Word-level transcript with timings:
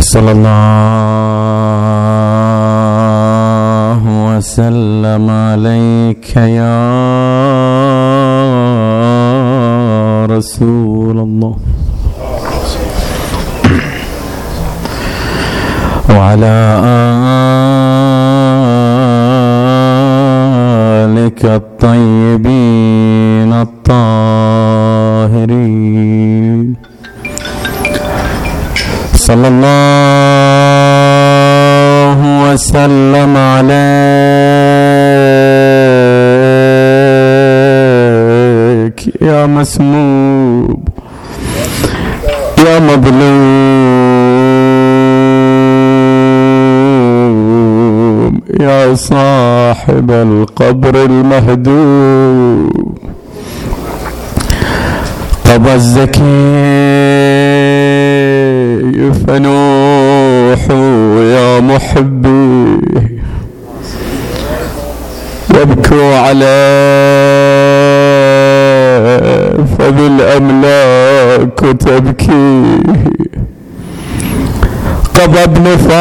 صلى 0.00 0.32
الله 0.32 0.44
وسلم 4.26 5.30
عليك 5.30 6.36
يا 6.36 6.80
رسول 10.26 11.18
الله. 11.18 11.56
وعلى 16.10 16.80
آلك 21.04 21.44
الطيبين 21.44 23.52
الطاهرين. 23.52 24.23
صلى 29.24 29.48
الله 29.48 30.44
وسلم 32.44 33.36
عليك 37.94 39.22
يا 39.22 39.46
مسموب 39.46 40.88
يا 42.66 42.78
مظلوم 47.04 48.40
يا 48.60 48.94
صاحب 48.94 50.10
القبر 50.10 51.04
المهدوم 51.04 52.68
قضى 55.44 55.74
الزكي 55.74 57.23
فنوحوا 59.12 61.22
يا 61.22 61.60
محبي. 61.60 62.80
وابكوا 65.54 66.16
عليه 66.16 66.44
فبالأملاك 69.78 71.60
تبكي. 71.80 72.78
قضى 75.14 75.42
ابن 75.42 75.64
فاطمة 75.76 75.94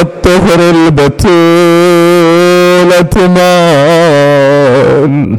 الطهر 0.00 0.60
البتولة 0.70 1.24
مان 3.36 5.38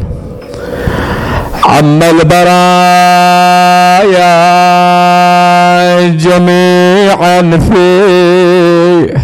عم 1.66 2.00
البرايا 2.04 2.72
جميعا 6.08 7.42
في 7.42 9.22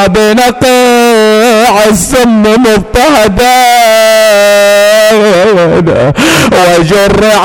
بنقع 0.08 1.76
السم 1.90 2.44
مضطهدا 2.44 3.62
وجرع 6.52 7.44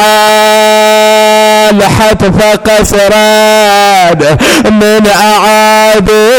الحتف 1.70 2.42
قسران 2.70 4.36
من 4.70 5.02
اعادي 5.06 6.30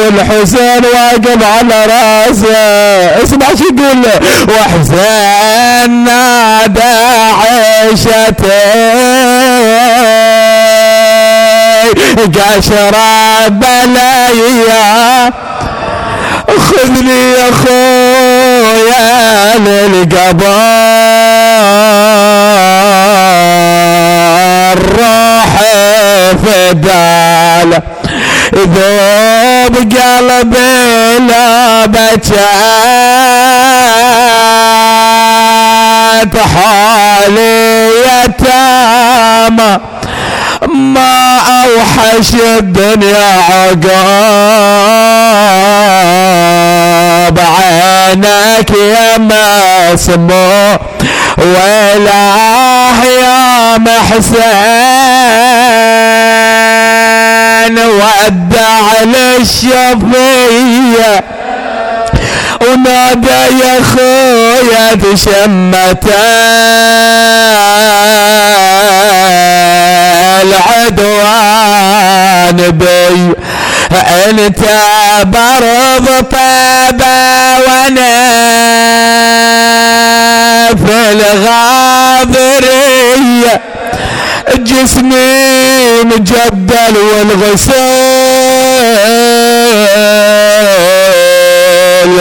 والحسين 0.00 0.82
واقف 0.94 1.40
على 1.44 1.78
رأسه. 1.84 2.56
اسمع 3.22 3.46
شو 3.58 3.64
يقول. 3.64 4.04
وحسين 4.48 6.04
نادى 6.04 6.94
عيشته 7.40 8.48
قشرة 12.26 13.48
بلايا 13.48 15.32
خذني 16.68 17.30
يا 17.32 17.50
خويا 17.52 17.87
للقبر 19.58 20.58
روح 24.98 25.52
فدال. 26.44 27.70
ذوب 28.54 29.74
قلبي 29.76 31.18
لا 31.28 31.86
بكات 31.86 32.28
حالي 36.54 37.90
يتامى. 38.06 39.72
ما 40.98 41.38
أوحش 41.64 42.30
الدنيا 42.58 43.30
عقاب. 45.98 47.38
عينك 47.38 48.70
يا 48.70 49.18
مسمو 49.18 50.78
ويلاه 51.38 53.04
يا 53.04 53.78
محسن. 53.78 54.98
ودع 57.78 59.02
للشفيه 59.04 60.56
ونادى 62.60 63.40
يا 63.64 63.74
خويا 63.94 64.94
تشمتا 64.94 66.28
العدوان 71.28 72.56
بي؟ 72.70 73.34
أنت 74.28 74.60
برض 75.24 76.06
طيبة 76.30 77.18
وأنا 77.66 78.18
في 80.74 81.12
الغاضرية 82.32 83.54
جسمي 84.58 86.02
مجدل 86.04 86.96
والغسيل 86.96 87.74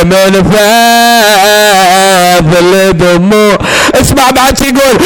من 0.03 0.33
فاض 0.51 2.51
الدموع 2.73 3.57
اسمع 4.01 4.29
بعد 4.31 4.61
يقول 4.61 4.97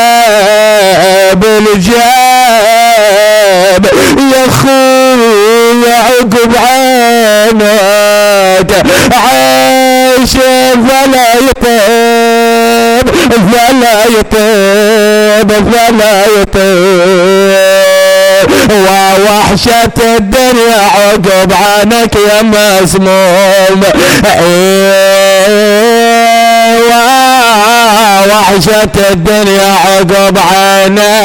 الجاب 0.00 1.44
الجاب. 1.44 2.00
يا 4.18 4.46
خويا 4.62 5.96
عقب 5.96 6.52
عناق 6.56 8.70
عيش 9.12 10.32
فلا 10.88 11.34
يطيب 11.34 13.06
فلا 13.52 14.04
يطيب 14.04 15.50
فلا 15.72 16.14
يطيب. 16.40 17.90
ووحشة 18.70 19.98
الدنيا 20.16 20.80
عقب 20.96 21.50
عنك 21.52 22.14
يا 22.16 22.42
مسموم 22.42 23.80
إيه 24.24 25.39
وحشة 28.60 28.96
الدنيا 29.12 29.72
عقب 29.84 30.36
عينيك 30.52 31.16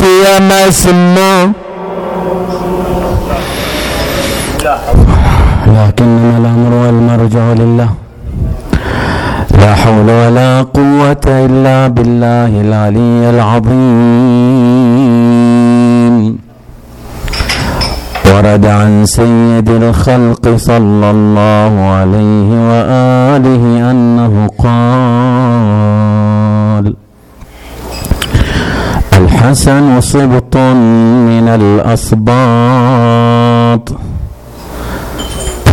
يا 0.00 0.36
مسمى 0.40 1.52
لكنما 5.66 6.36
الأمر 6.38 6.72
والمرجع 6.74 7.46
لله. 7.52 7.90
لا 9.60 9.74
حول 9.74 10.10
ولا 10.10 10.62
قوة 10.74 11.24
إلا 11.26 11.88
بالله 11.88 12.60
العلي 12.60 13.30
العظيم. 13.30 13.74
ورد 18.34 18.66
عن 18.66 19.06
سيد 19.06 19.68
الخلق 19.68 20.56
صلى 20.56 21.10
الله 21.10 21.72
عليه 21.80 22.48
وآله 22.68 23.90
أنه 23.90 24.34
قال 24.58 24.84
الحسن 29.18 30.00
صبط 30.00 30.56
من 31.30 31.48
الأصباط 31.60 32.64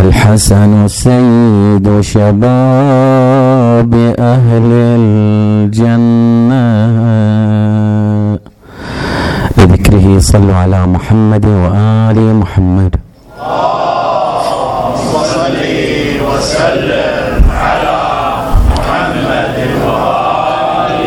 الحسن 0.05 0.87
سيد 0.87 2.01
شباب 2.01 3.93
أهل 4.19 4.71
الجنة. 5.01 6.65
بذكره 9.91 10.19
صلوا 10.19 10.55
على 10.55 10.87
محمد 10.87 11.45
وآل 11.45 12.35
محمد 12.35 12.95
صل 15.11 15.57
وسلم 16.27 17.43
على 17.51 17.99
محمد 18.71 19.57
وآل 19.85 21.03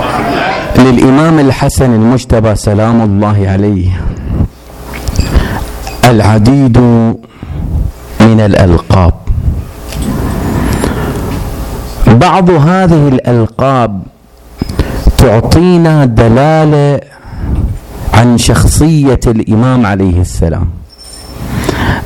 محمد. 0.00 0.60
للإمام 0.84 1.38
الحسن 1.38 1.90
المجتبى 1.94 2.52
سلام 2.56 2.98
الله 3.02 3.38
عليه. 3.48 3.90
العديد 6.04 6.78
من 8.20 8.38
الألقاب. 8.40 9.14
بعض 12.06 12.50
هذه 12.50 13.08
الألقاب 13.08 13.92
تعطينا 15.18 16.04
دلالة 16.04 17.15
عن 18.16 18.38
شخصية 18.38 19.20
الإمام 19.26 19.86
عليه 19.86 20.20
السلام. 20.20 20.68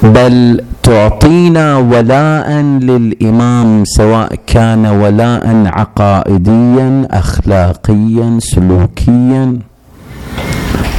بل 0.03 0.65
تعطينا 0.83 1.77
ولاء 1.77 2.51
للإمام 2.61 3.85
سواء 3.85 4.35
كان 4.47 4.87
ولاء 4.87 5.63
عقائديا 5.67 7.09
أخلاقيا 7.11 8.39
سلوكيا. 8.39 9.59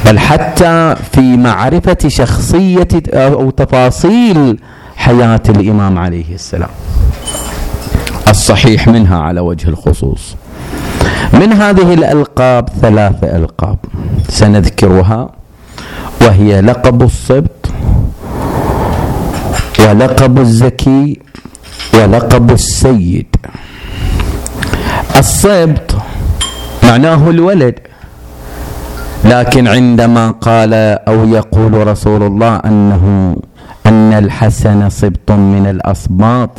بل 0.06 0.18
حتى 0.18 0.96
في 1.12 1.36
معرفة 1.36 1.98
شخصية 2.06 2.88
أو 3.12 3.50
تفاصيل 3.50 4.58
حياة 4.96 5.42
الإمام 5.48 5.98
عليه 5.98 6.34
السلام. 6.34 6.70
الصحيح 8.28 8.88
منها 8.88 9.18
على 9.18 9.40
وجه 9.40 9.68
الخصوص. 9.68 10.36
من 11.32 11.52
هذه 11.52 11.94
الألقاب 11.94 12.68
ثلاث 12.80 13.24
ألقاب 13.24 13.78
سنذكرها 14.28 15.30
وهي 16.20 16.60
لقب 16.60 17.02
الصبت 17.02 17.66
ولقب 19.80 20.38
الزكي 20.38 21.20
ولقب 21.94 22.50
السيد. 22.50 23.36
الصبت 25.18 25.96
معناه 26.82 27.30
الولد 27.30 27.74
لكن 29.24 29.68
عندما 29.68 30.30
قال 30.30 30.74
أو 31.08 31.28
يقول 31.28 31.86
رسول 31.86 32.22
الله 32.22 32.56
أنه 32.56 33.36
أن 33.86 34.12
الحسن 34.12 34.90
سبط 34.90 35.30
من 35.30 35.66
الاسباط 35.70 36.50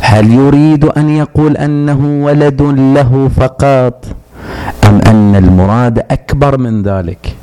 هل 0.00 0.32
يريد 0.32 0.84
أن 0.84 1.10
يقول 1.10 1.56
أنه 1.56 2.00
ولد 2.26 2.62
له 2.96 3.30
فقط 3.36 4.04
أم 4.84 4.96
أن 5.06 5.36
المراد 5.36 5.98
أكبر 5.98 6.58
من 6.58 6.82
ذلك؟ 6.82 7.36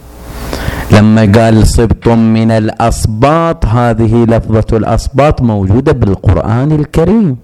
لما 0.92 1.31
قال 1.36 1.68
سبط 1.68 2.07
من 2.07 2.51
الاسباط 2.51 3.66
هذه 3.66 4.13
لفظة 4.25 4.78
الاسباط 4.78 5.42
موجودة 5.42 5.92
بالقرآن 5.92 6.72
الكريم. 6.72 7.38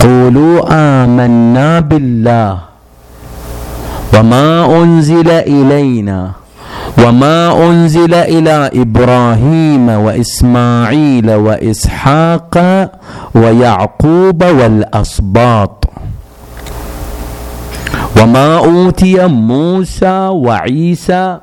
قولوا 0.00 0.56
آمنا 0.70 1.80
بالله 1.80 2.58
وما 4.14 4.82
أنزل 4.82 5.30
إلينا. 5.30 6.41
وما 6.98 7.66
انزل 7.66 8.14
إلى 8.14 8.70
إبراهيم 8.74 9.88
واسماعيل 9.88 11.30
واسحاق 11.30 12.54
ويعقوب 13.34 14.44
والاسباط 14.44 15.84
وما 18.22 18.58
اوتي 18.58 19.26
موسى 19.26 20.28
وعيسى 20.32 21.38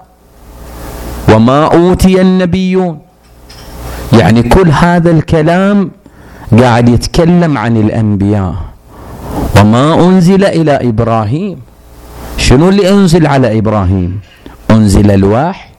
وما 1.33 1.65
اوتي 1.65 2.21
النبيون 2.21 3.00
يعني 4.19 4.44
كل 4.44 4.69
هذا 4.71 5.12
الكلام 5.12 5.92
قاعد 6.59 6.89
يتكلم 6.89 7.57
عن 7.57 7.77
الأنبياء. 7.77 8.56
وما 9.59 9.94
انزل 9.94 10.45
إلى 10.45 10.89
إبراهيم. 10.89 11.57
شنو 12.38 12.69
اللي 12.69 12.89
أنزل 12.89 13.27
على 13.27 13.57
إبراهيم؟ 13.57 14.19
أنزل 14.80 15.12
الوحي 15.12 15.70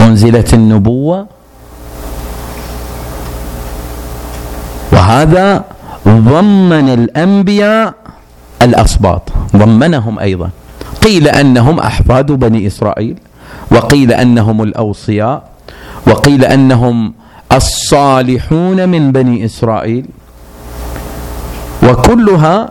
أنزلت 0.00 0.54
النبوة. 0.54 1.26
وهذا 4.92 5.64
ضمن 6.08 6.88
الأنبياء 6.88 7.94
الاسباط 8.62 9.22
ضمنهم 9.56 10.18
أيضا. 10.18 10.50
قيل 11.04 11.28
أنهم 11.28 11.78
أحفاد 11.78 12.32
بني 12.32 12.66
إسرائيل 12.66 13.16
وقيل 13.70 14.12
أنهم 14.12 14.62
الأوصياء 14.62 15.42
وقيل 16.06 16.44
أنهم 16.44 17.12
الصالحون 17.52 18.88
من 18.88 19.12
بني 19.12 19.44
إسرائيل. 19.44 20.06
وكلها 21.82 22.70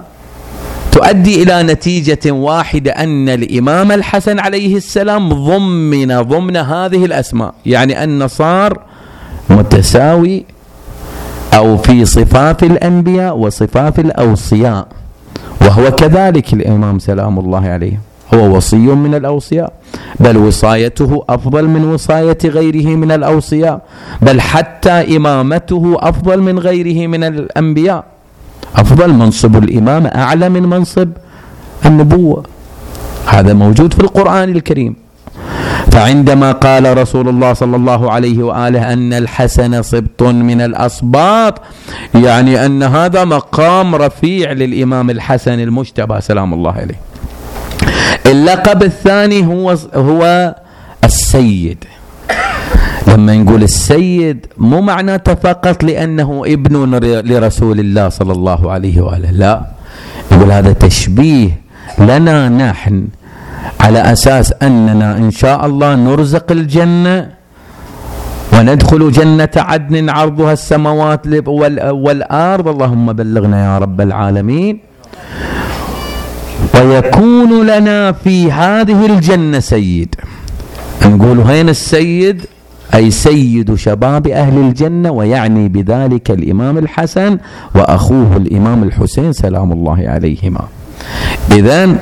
تؤدي 0.92 1.44
إلى 1.44 1.64
نتيجة 1.64 2.32
واحدة 2.32 2.92
أن 2.92 3.30
الإمام 3.30 3.92
الحسن 3.92 4.40
عليه 4.40 4.76
السلام 4.78 5.30
ضمن 5.30 6.22
ضمن 6.22 6.58
هذه 6.58 7.06
الأسماء. 7.06 7.54
يعني 7.66 8.04
أن 8.04 8.28
صار 8.28 8.80
متساوي 9.50 10.46
أو 11.54 11.78
في 11.78 12.06
صفات 12.06 12.64
الأنبياء 12.64 13.38
وصفات 13.38 14.00
الأوصياء. 14.00 14.88
وهو 15.62 15.92
كذلك 15.92 16.54
الإمام 16.54 17.00
سلام 17.00 17.40
الله 17.40 17.68
عليه. 17.68 18.00
هو 18.34 18.56
وصي 18.56 18.76
من 18.76 19.16
الأوصياء 19.16 19.74
بل 20.20 20.38
وصايته 20.38 21.24
أفضل 21.30 21.68
من 21.68 21.84
وصاية 21.94 22.38
غيره 22.46 22.96
من 22.96 23.12
الأوصياء 23.12 23.82
بل 24.22 24.42
حتى 24.42 25.18
إمامته 25.18 25.98
أفضل 26.00 26.42
من 26.42 26.60
غيره 26.60 27.08
من 27.08 27.24
الأنبياء. 27.24 28.04
أفضل 28.75 29.13
منصب 29.13 29.63
الإمامة 29.63 30.10
أعلى 30.10 30.50
من 30.50 30.63
منصب 30.63 31.10
النبوة. 31.86 32.44
هذا 33.25 33.53
موجود 33.53 33.94
في 33.94 34.00
القرآن 34.00 34.50
الكريم. 34.50 34.96
فعندما 35.91 36.51
قال 36.51 36.98
رسول 36.98 37.30
الله 37.30 37.53
صلى 37.53 37.75
الله 37.75 38.12
عليه 38.12 38.44
وآله 38.44 38.94
أن 38.94 39.13
الحسن 39.13 39.82
سبط 39.82 40.24
من 40.24 40.62
الاسباط 40.62 41.62
يعني 42.15 42.65
أن 42.65 42.84
هذا 42.84 43.25
مقام 43.25 43.96
رفيع 43.96 44.51
للإمام 44.51 45.10
الحسن 45.10 45.60
المجتبى 45.60 46.22
سلام 46.22 46.53
الله 46.53 46.72
عليه. 46.72 47.00
اللقب 48.25 48.84
الثاني 48.84 49.46
هو 49.46 49.75
هو 49.96 50.56
السيد. 51.03 51.84
لما 53.08 53.36
نقول 53.38 53.63
السيد 53.63 54.46
مو 54.58 54.81
معناته 54.81 55.34
فقط 55.36 55.84
لأنه 55.84 56.43
ابن 56.46 56.96
لرسول 57.29 57.79
الله 57.79 58.10
صلى 58.10 58.34
الله 58.34 58.72
عليه 58.72 59.01
وآله 59.01 59.31
لا. 59.31 59.55
يقول 60.31 60.51
هذا 60.51 60.74
تشبيه 60.74 61.50
لنا 62.00 62.50
نحن 62.50 63.08
على 63.79 64.00
أساس 64.00 64.53
أننا 64.62 65.17
إن 65.17 65.31
شاء 65.31 65.65
الله 65.65 65.96
نرزق 65.96 66.51
الجنة 66.51 67.29
وندخل 68.53 69.12
جنة 69.12 69.50
عدن 69.58 70.10
عرضها 70.10 70.53
السماوات 70.53 71.27
والأرض. 72.05 72.67
اللهم 72.67 73.13
بلغنا 73.13 73.65
يا 73.65 73.77
رب 73.77 74.01
العالمين. 74.01 74.79
ويكون 76.75 77.67
لنا 77.67 78.12
في 78.12 78.51
هذه 78.51 79.05
الجنة 79.05 79.60
سيد. 79.60 80.15
نقول 81.05 81.39
هين 81.39 81.70
السيد؟ 81.70 82.46
أي 82.96 83.12
سيد 83.12 83.76
شباب 83.76 84.28
أهل 84.28 84.58
الجنة 84.58 85.12
ويعني 85.12 85.70
بذلك 85.70 86.32
الإمام 86.32 86.78
الحسن 86.78 87.38
وأخوه 87.76 88.38
الإمام 88.38 88.84
الحسين 88.84 89.34
سلام 89.34 89.72
الله 89.72 90.00
عليهما. 90.10 90.62
إذا 91.52 91.96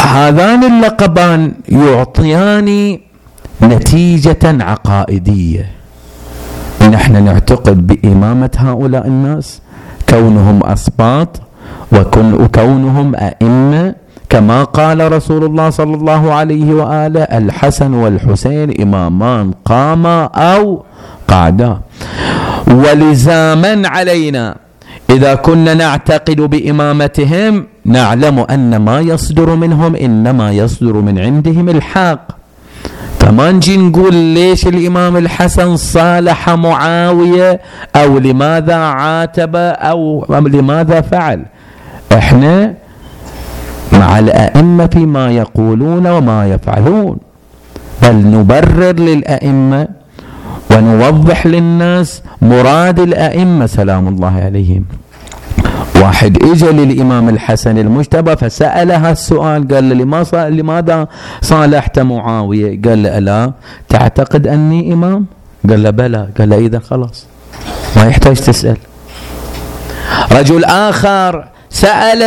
هذان 0.00 0.64
اللقبان 0.64 1.52
يعطيان 1.68 2.98
نتيجة 3.62 4.44
عقائدية. 4.44 5.66
نحن 6.92 7.24
نعتقد 7.24 7.86
بإمامة 7.86 8.50
هؤلاء 8.56 9.06
الناس 9.06 9.60
كونهم 10.08 10.60
أسباط 10.64 11.40
وكونهم 11.92 13.14
أئمة 13.14 13.94
كما 14.28 14.64
قال 14.64 15.12
رسول 15.12 15.44
الله 15.44 15.70
صلى 15.70 15.94
الله 15.94 16.32
عليه 16.32 16.74
وآله 16.74 17.22
الحسن 17.22 17.94
والحسين 17.94 18.80
إمامان 18.82 19.52
قاما 19.64 20.24
أو 20.24 20.84
قعدا. 21.28 21.78
ولزاما 22.68 23.88
علينا 23.88 24.56
إذا 25.10 25.34
كنا 25.34 25.74
نعتقد 25.74 26.40
بإمامتهم 26.40 27.66
نعلم 27.84 28.38
أن 28.38 28.76
ما 28.76 29.00
يصدر 29.00 29.54
منهم 29.54 29.96
إنما 29.96 30.52
يصدر 30.52 30.92
من 30.92 31.18
عندهم 31.18 31.68
الحق. 31.68 32.28
فما 33.20 33.52
نجي 33.52 33.76
نقول 33.76 34.14
ليش 34.14 34.66
الإمام 34.66 35.16
الحسن 35.16 35.76
صالح 35.76 36.50
معاوية 36.50 37.60
أو 37.96 38.18
لماذا 38.18 38.76
عاتب 38.76 39.56
أو 39.56 40.26
لماذا 40.30 41.00
فعل؟ 41.00 41.44
إحنا 42.12 42.74
مع 43.92 44.18
الأئمة 44.18 44.86
فيما 44.86 45.30
يقولون 45.30 46.06
وما 46.06 46.46
يفعلون 46.46 47.16
بل 48.02 48.16
نبرر 48.16 48.92
للأئمة 48.92 49.88
ونوضح 50.70 51.46
للناس 51.46 52.22
مراد 52.42 53.00
الأئمة 53.00 53.66
سلام 53.66 54.08
الله 54.08 54.40
عليهم 54.44 54.84
واحد 56.02 56.42
اجى 56.42 56.66
للإمام 56.66 57.28
الحسن 57.28 57.78
المجتبى 57.78 58.36
فساله 58.36 59.10
السؤال 59.10 59.68
قال 59.68 59.88
له 59.88 60.48
لماذا 60.48 61.06
صالحت 61.42 61.98
معاوية؟ 61.98 62.82
قال 62.82 63.02
له 63.02 63.18
الا 63.18 63.52
تعتقد 63.88 64.46
أني 64.46 64.92
إمام؟ 64.92 65.26
قال 65.70 65.82
له 65.82 65.90
بلى 65.90 66.28
قال 66.38 66.48
له 66.48 66.58
إذا 66.58 66.78
خلاص 66.78 67.26
ما 67.96 68.04
يحتاج 68.06 68.36
تسأل 68.36 68.76
رجل 70.32 70.64
آخر 70.64 71.48
سال 71.70 72.22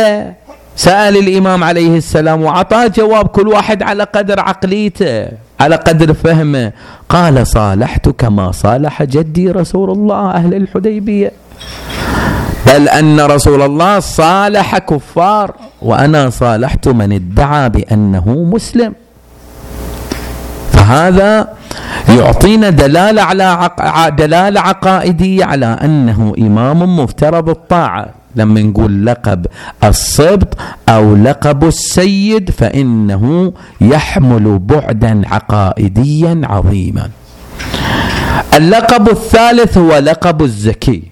سأل 0.76 1.16
الإمام 1.16 1.64
عليه 1.64 1.96
السلام 1.96 2.42
واعطاه 2.42 2.86
جواب 2.86 3.26
كل 3.26 3.48
واحد 3.48 3.82
على 3.82 4.04
قدر 4.04 4.40
عقليته 4.40 5.28
على 5.60 5.76
قدر 5.76 6.14
فهمه. 6.14 6.72
قال 7.08 7.46
صالحت 7.46 8.08
كما 8.08 8.52
صالح 8.52 9.02
جدي 9.02 9.50
رسول 9.50 9.90
الله 9.90 10.30
أهل 10.30 10.54
الحديبية. 10.54 11.32
بل 12.66 12.88
أن 12.88 13.20
رسول 13.20 13.62
الله 13.62 14.00
صالح 14.00 14.78
كفار 14.78 15.54
وأنا 15.82 16.30
صالحت 16.30 16.88
من 16.88 17.12
ادعى 17.12 17.68
بأنه 17.68 18.28
مسلم. 18.28 18.94
فهذا 20.72 21.48
يعطينا 22.08 22.70
دلالة 22.70 23.22
على 23.22 23.42
عق... 23.42 24.08
دلالة 24.08 24.60
عقائدية 24.60 25.44
على 25.44 25.66
أنه 25.66 26.34
إمام 26.38 26.96
مفترض 26.98 27.48
الطاعة. 27.48 28.06
لما 28.36 28.62
نقول 28.62 29.06
لقب 29.06 29.46
الصبط 29.84 30.56
أو 30.88 31.16
لقب 31.16 31.64
السيد 31.64 32.50
فإنه 32.50 33.52
يحمل 33.80 34.58
بعدا 34.58 35.22
عقائديا 35.26 36.40
عظيما. 36.44 37.10
اللقب 38.54 39.08
الثالث 39.08 39.78
هو 39.78 39.98
لقب 39.98 40.42
الزكي. 40.42 41.02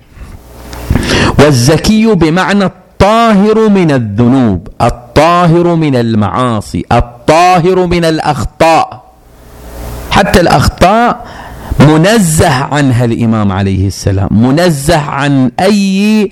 والزكي 1.39 2.15
بمعنى 2.15 2.65
الطاهر 2.65 3.69
من 3.69 3.91
الذنوب 3.91 4.69
الطاهر 4.83 5.75
من 5.75 5.97
المعاصي 5.97 6.85
الطاهر 6.93 7.87
من 7.87 8.05
الأخطاء. 8.05 9.10
حتى 10.11 10.41
الأخطاء 10.41 11.27
منزه 11.81 12.51
عنها 12.51 13.05
الامام 13.05 13.53
عليه 13.53 13.87
السلام 13.87 14.29
منزه 14.31 14.99
عن 14.99 15.51
أي 15.61 16.31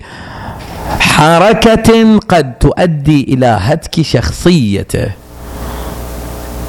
حركة 1.01 2.19
قد 2.19 2.59
تؤدي 2.59 3.23
إلى 3.35 3.47
هتك 3.61 4.03
شخصيته. 4.03 5.09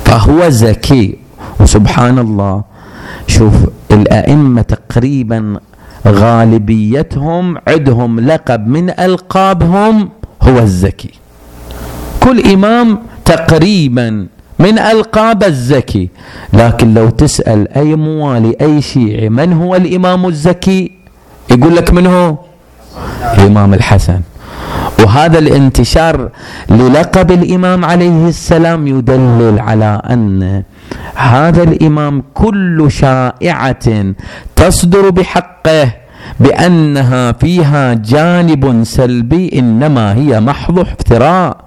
فهو 0.05 0.49
زكي 0.49 1.17
وسبحان 1.59 2.19
الله 2.19 2.63
شوف 3.27 3.53
الأئمة 3.91 4.61
تقريبا 4.61 5.59
غالبيتهم 6.07 7.57
عندهم 7.67 8.19
لقب 8.19 8.67
من 8.67 8.89
ألقابهم 8.89 10.09
هو 10.41 10.59
الزكي 10.59 11.11
كل 12.19 12.51
إمام 12.53 12.99
تقريبا 13.25 14.27
من 14.59 14.79
ألقاب 14.79 15.43
الزكي. 15.43 16.09
لكن 16.53 16.93
لو 16.93 17.09
تسأل 17.09 17.73
أي 17.77 17.95
موالي 17.95 18.55
أي 18.61 18.81
شيعي 18.81 19.29
من 19.29 19.53
هو 19.53 19.75
الإمام 19.75 20.25
الزكي؟ 20.25 20.91
يقول 21.51 21.75
لك 21.75 21.93
من 21.93 22.07
هو؟ 22.07 22.37
الإمام 23.37 23.73
الحسن. 23.73 24.21
وهذا 25.03 25.39
الانتشار 25.39 26.29
للقب 26.69 27.31
الإمام 27.31 27.85
عليه 27.85 28.27
السلام 28.27 28.87
يدلل 28.87 29.59
على 29.59 30.01
أن 30.09 30.63
هذا 31.15 31.63
الإمام 31.63 32.23
كل 32.33 32.87
شائعة 32.91 34.13
تصدر 34.55 35.09
بحقه 35.09 35.91
بأنها 36.39 37.31
فيها 37.31 37.93
جانب 37.93 38.83
سلبي 38.83 39.59
إنما 39.59 40.13
هي 40.13 40.39
محض 40.39 40.79
افتراء 40.79 41.57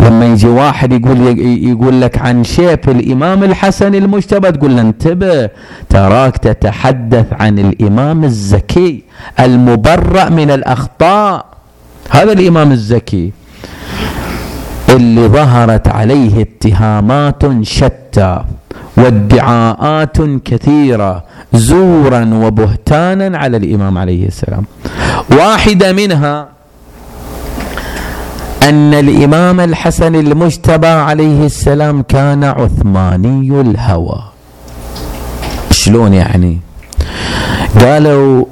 لما 0.00 0.26
يجي 0.26 0.48
واحد 0.48 0.92
يقول 0.92 1.38
يقول 1.70 2.00
لك 2.00 2.18
عن 2.18 2.44
شيف 2.44 2.88
الإمام 2.88 3.44
الحسن 3.44 3.94
المجتبى 3.94 4.52
تقول 4.52 4.76
له 4.76 4.80
انتبه 4.80 5.48
تراك 5.88 6.36
تتحدث 6.36 7.26
عن 7.32 7.58
الإمام 7.58 8.24
الزكي 8.24 9.02
المبرأ 9.40 10.28
من 10.28 10.50
الأخطاء. 10.50 11.44
هذا 12.10 12.32
الإمام 12.32 12.72
الزكي 12.72 13.32
اللي 14.88 15.28
ظهرت 15.28 15.88
عليه 15.88 16.42
اتهامات 16.42 17.42
شتى 17.62 18.42
وادعاءات 18.96 20.16
كثيرة 20.44 21.24
زورا 21.52 22.30
وبهتانا 22.34 23.38
على 23.38 23.56
الإمام 23.56 23.98
عليه 23.98 24.26
السلام. 24.26 24.64
واحدة 25.30 25.92
منها 25.92 26.48
أن 28.68 28.94
الإمام 28.94 29.60
الحسن 29.60 30.14
المجتبى 30.14 30.86
عليه 30.86 31.46
السلام 31.46 32.02
كان 32.02 32.44
عثماني 32.44 33.60
الهوى. 33.60 34.22
شلون 35.70 36.14
يعني؟ 36.14 36.58
قالوا 37.80 38.44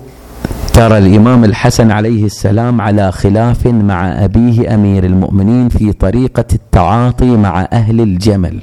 ترى 0.72 0.98
الإمام 0.98 1.44
الحسن 1.44 1.90
عليه 1.90 2.24
السلام 2.24 2.80
على 2.80 3.12
خلاف 3.12 3.66
مع 3.66 4.24
أبيه 4.24 4.74
أمير 4.74 5.04
المؤمنين 5.04 5.68
في 5.68 5.92
طريقة 5.92 6.44
التعاطي 6.52 7.36
مع 7.36 7.68
أهل 7.72 8.00
الجمل. 8.00 8.60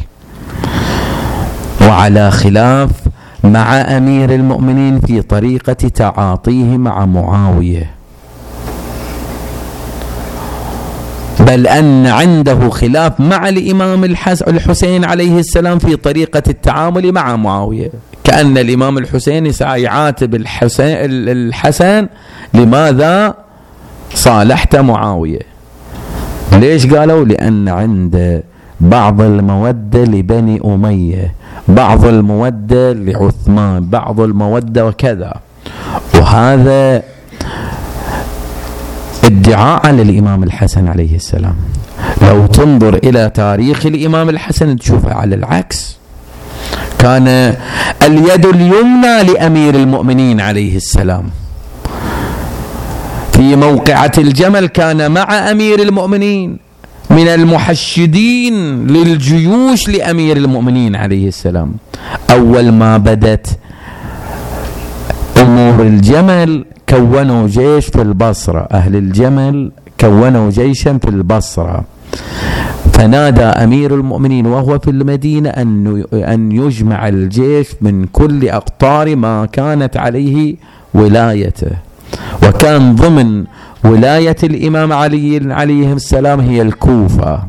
وعلى 1.82 2.32
خلاف 2.32 2.90
مع 3.44 3.76
أمير 3.98 4.36
المؤمنين 4.36 5.00
في 5.00 5.22
طريقة 5.22 5.74
تعاطيه 5.74 6.78
مع 6.78 7.06
معاوية. 7.06 7.95
بل 11.40 11.68
أن 11.68 12.08
عنده 12.08 12.70
خلاف 12.70 13.20
مع 13.20 13.50
الإمام 13.50 14.04
الحسين 14.48 15.06
عليه 15.06 15.40
السلام 15.40 15.80
في 15.80 15.96
طريقة 15.96 16.44
التعامل 16.48 17.12
مع 17.12 17.36
معاوية. 17.36 17.92
كأن 18.24 18.58
الإمام 18.58 18.98
الحسين 18.98 19.52
يعاتب 19.62 20.36
الحسين 20.36 20.98
الحسن 21.02 22.08
لماذا 22.54 23.34
صالحت 24.14 24.76
معاوية؟ 24.76 25.40
ليش 26.52 26.88
قالوا؟ 26.88 27.26
لأن 27.26 27.70
عنده 27.70 28.44
بعض 28.80 29.22
المودة 29.22 30.04
لبني 30.04 30.62
أمية 30.66 31.34
بعض 31.68 32.06
المودة 32.06 32.94
لعثمان 32.94 33.90
بعض 33.90 34.20
المودة 34.20 34.86
وكذا. 34.86 35.34
وهذا 36.16 37.04
ادعاء 39.26 39.92
للإمام 39.92 40.44
الحسن 40.44 40.88
عليه 40.88 41.16
السلام. 41.16 41.56
لو 42.22 42.46
تنظر 42.46 42.94
إلى 43.04 43.32
تاريخ 43.36 43.86
الإمام 43.86 44.30
الحسن 44.30 44.78
تشوفه 44.78 45.14
على 45.14 45.36
العكس. 45.36 45.98
كان 47.00 47.28
اليد 48.04 48.46
اليمنى 48.46 49.24
لأمير 49.24 49.76
المؤمنين 49.76 50.42
عليه 50.42 50.76
السلام. 50.76 51.30
في 53.34 53.56
موقعة 53.56 54.12
الجمل 54.18 54.66
كان 54.68 55.12
مع 55.12 55.52
أمير 55.52 55.82
المؤمنين. 55.82 56.58
من 57.10 57.28
المحشدين 57.28 58.88
للجيوش 58.88 59.90
لأمير 59.90 60.38
المؤمنين 60.38 60.96
عليه 60.96 61.28
السلام. 61.28 61.74
أول 62.32 62.72
ما 62.72 62.98
بدت 62.98 63.48
امور 65.46 65.82
الجمل 65.82 66.66
كونوا 66.90 67.48
جيش 67.48 67.86
في 67.86 68.02
البصرة. 68.02 68.68
أهل 68.72 68.96
الجمل 68.96 69.72
كونوا 70.00 70.50
جيشا 70.50 70.98
في 70.98 71.10
البصرة. 71.10 71.84
فنادى 72.94 73.44
أمير 73.44 73.96
المؤمنين 73.96 74.46
وهو 74.48 74.80
في 74.80 74.90
المدينة 74.90 75.50
أن 75.50 76.04
أن 76.14 76.52
يجمع 76.52 77.08
الجيش 77.08 77.68
من 77.82 78.06
كل 78.06 78.50
أقطار 78.50 79.16
ما 79.16 79.46
كانت 79.46 79.98
عليه 79.98 80.56
ولايته. 80.94 81.72
وكان 82.44 82.96
ضمن 82.96 83.44
ولاية 83.84 84.38
الإمام 84.44 84.94
علي 84.94 85.54
عليه 85.54 85.94
السلام 85.94 86.40
هي 86.40 86.62
الكوفة. 86.62 87.44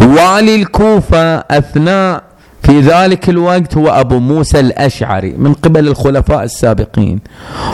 والي 0.00 0.54
الكوفة 0.54 1.36
أثناء 1.36 2.22
في 2.62 2.80
ذلك 2.80 3.28
الوقت 3.28 3.76
هو 3.76 3.88
أبو 3.88 4.18
موسى 4.18 4.60
الأشعري 4.60 5.32
من 5.32 5.52
قبل 5.52 5.88
الخلفاء 5.88 6.44
السابقين. 6.44 7.18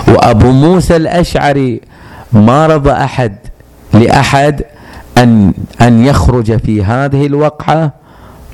وأبو 0.09 0.50
موسى 0.50 0.97
الأشعري 0.97 1.81
ما 2.33 2.66
رضى 2.66 2.90
أحد 2.90 3.37
لأحد 3.95 4.62
أن 5.19 5.52
أن 5.81 6.05
يخرج 6.05 6.57
في 6.57 6.85
هذه 6.85 7.26
الوقعة 7.26 7.93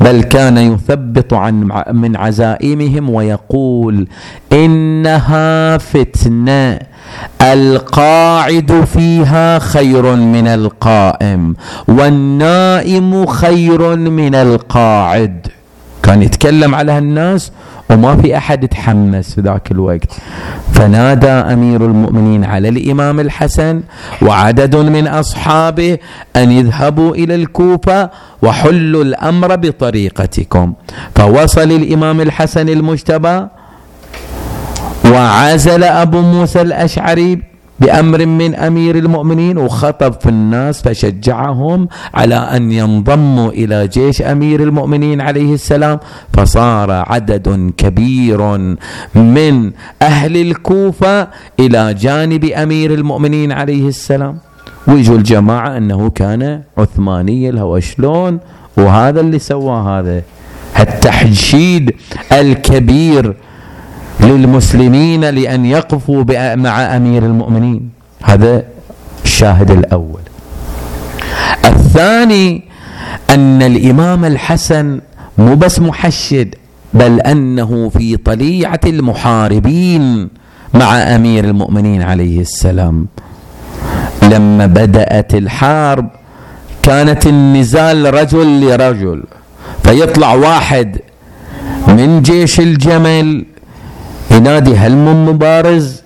بل 0.01 0.23
كان 0.23 0.59
يثبط 0.59 1.35
عن 1.35 1.69
من 1.93 2.17
عزائمهم 2.17 3.11
ويقول 3.11 4.09
إنها 4.53 5.79
فتنة 5.79 6.79
القاعد 7.43 8.85
فيها 8.93 9.59
خير 9.59 10.17
من 10.17 10.47
القائم 10.47 11.57
والنائم 11.89 13.27
خير 13.27 13.97
من 13.97 14.35
القاعد. 14.35 15.47
كان 16.03 16.23
يتكلم 16.23 16.75
على 16.75 16.99
الناس 16.99 17.53
وما 17.91 18.17
في 18.17 18.37
أحد 18.37 18.69
تحمس 18.69 19.35
في 19.35 19.41
ذاك 19.41 19.71
الوقت. 19.71 20.09
فنادى 20.73 21.27
أمير 21.27 21.87
المؤمنين 21.87 22.45
على 22.45 22.69
الإمام 22.69 23.21
الحسن 23.21 23.83
وعدد 24.23 24.77
من 24.77 25.09
أصحابه 25.09 25.99
أن 26.37 26.53
يذهبوا 26.53 27.15
إلى 27.15 27.35
الكوفة 27.35 28.11
وحلوا 28.43 29.05
الأمر 29.05 29.57
بطريقتكم. 29.57 30.73
فوصل 31.17 31.71
الإمام 31.73 32.21
الحسن 32.21 32.69
المجتبى 32.69 33.47
وعزل 35.05 35.85
أبو 35.85 36.21
موسى 36.21 36.61
الأشعري 36.63 37.52
بأمر 37.83 38.27
من 38.27 38.55
أمير 38.55 38.97
المؤمنين 38.99 39.59
وخطب 39.59 40.12
في 40.21 40.29
الناس 40.29 40.83
فشجعهم 40.83 41.89
على 42.15 42.35
أن 42.35 42.73
ينضموا 42.73 43.51
إلى 43.51 43.89
جيش 43.89 44.23
أمير 44.23 44.62
المؤمنين 44.62 45.21
عليه 45.21 45.55
السلام. 45.55 45.99
فصار 46.33 46.91
عدد 46.91 47.73
كبير 47.77 48.59
من 49.15 49.73
أهل 50.03 50.37
الكوفة 50.37 51.29
إلى 51.61 51.95
جانب 51.95 52.45
أمير 52.45 52.95
المؤمنين 52.95 53.53
عليه 53.53 53.89
السلام. 53.89 54.39
ويجوا 54.89 55.17
الجماعة 55.17 55.77
أنه 55.77 56.11
كان 56.11 56.62
عثماني 56.79 57.49
الهوى. 57.51 57.81
شلون؟ 57.81 58.39
وهذا 58.77 59.21
اللي 59.21 59.39
سوى 59.39 59.77
هذا 59.91 60.23
التحشيد 60.81 61.93
الكبير 62.33 63.37
للمسلمين 64.21 65.25
لأن 65.25 65.64
يقفوا 65.64 66.25
مع 66.54 66.97
أمير 66.97 67.26
المؤمنين. 67.26 67.90
هذا 68.23 68.64
الشاهد 69.25 69.71
الأول. 69.71 70.21
الثاني 71.64 72.62
أن 73.31 73.62
الإمام 73.62 74.25
الحسن 74.25 75.00
مو 75.38 75.54
بس 75.54 75.78
محشد 75.81 76.54
بل 76.95 77.21
أنه 77.21 77.88
في 77.88 78.16
طليعة 78.16 78.81
المحاربين 78.87 80.28
مع 80.75 80.97
أمير 80.97 81.45
المؤمنين 81.45 82.02
عليه 82.02 82.40
السلام. 82.40 83.07
لما 84.23 84.66
بدأت 84.66 85.35
الحرب 85.35 86.09
كانت 86.83 87.27
النزال 87.27 88.14
رجل 88.14 88.61
لرجل 88.61 89.22
فيطلع 89.85 90.35
واحد 90.35 90.98
من 91.88 92.22
جيش 92.22 92.61
الجمل 92.61 93.44
ينادي 94.33 94.77
هل 94.77 94.97
من 94.97 95.25
مبارز 95.25 96.03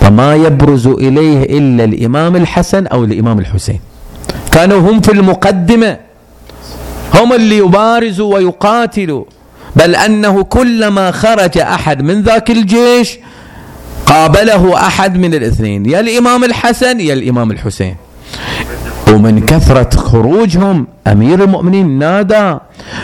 فما 0.00 0.34
يبرز 0.34 0.86
إليه 0.86 1.58
إلا 1.58 1.84
الإمام 1.84 2.36
الحسن 2.36 2.86
أو 2.86 3.04
الإمام 3.04 3.38
الحسين. 3.38 3.80
كانوا 4.52 4.80
هم 4.80 5.00
في 5.00 5.12
المقدمة. 5.12 5.96
هم 7.14 7.32
اللي 7.32 7.58
يبارزوا 7.58 8.34
ويقاتلوا. 8.34 9.24
بل 9.76 9.94
أنه 9.94 10.42
كلما 10.42 11.10
خرج 11.10 11.58
أحد 11.58 12.02
من 12.02 12.22
ذاك 12.22 12.50
الجيش 12.50 13.18
قابله 14.06 14.86
أحد 14.86 15.16
من 15.16 15.34
الاثنين. 15.34 15.86
يا 15.86 16.00
الإمام 16.00 16.44
الحسن 16.44 17.00
يا 17.00 17.14
الإمام 17.14 17.50
الحسين. 17.50 17.96
ومن 19.08 19.46
كثرة 19.46 19.96
خروجهم 19.96 20.86
أمير 21.06 21.44
المؤمنين 21.44 21.98
نادى 21.98 22.58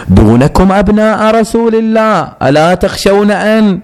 دونكم 0.08 0.72
أبناء 0.72 1.34
رسول 1.40 1.74
الله 1.74 2.32
ألا 2.42 2.74
تخشون 2.74 3.30
أن 3.30 3.80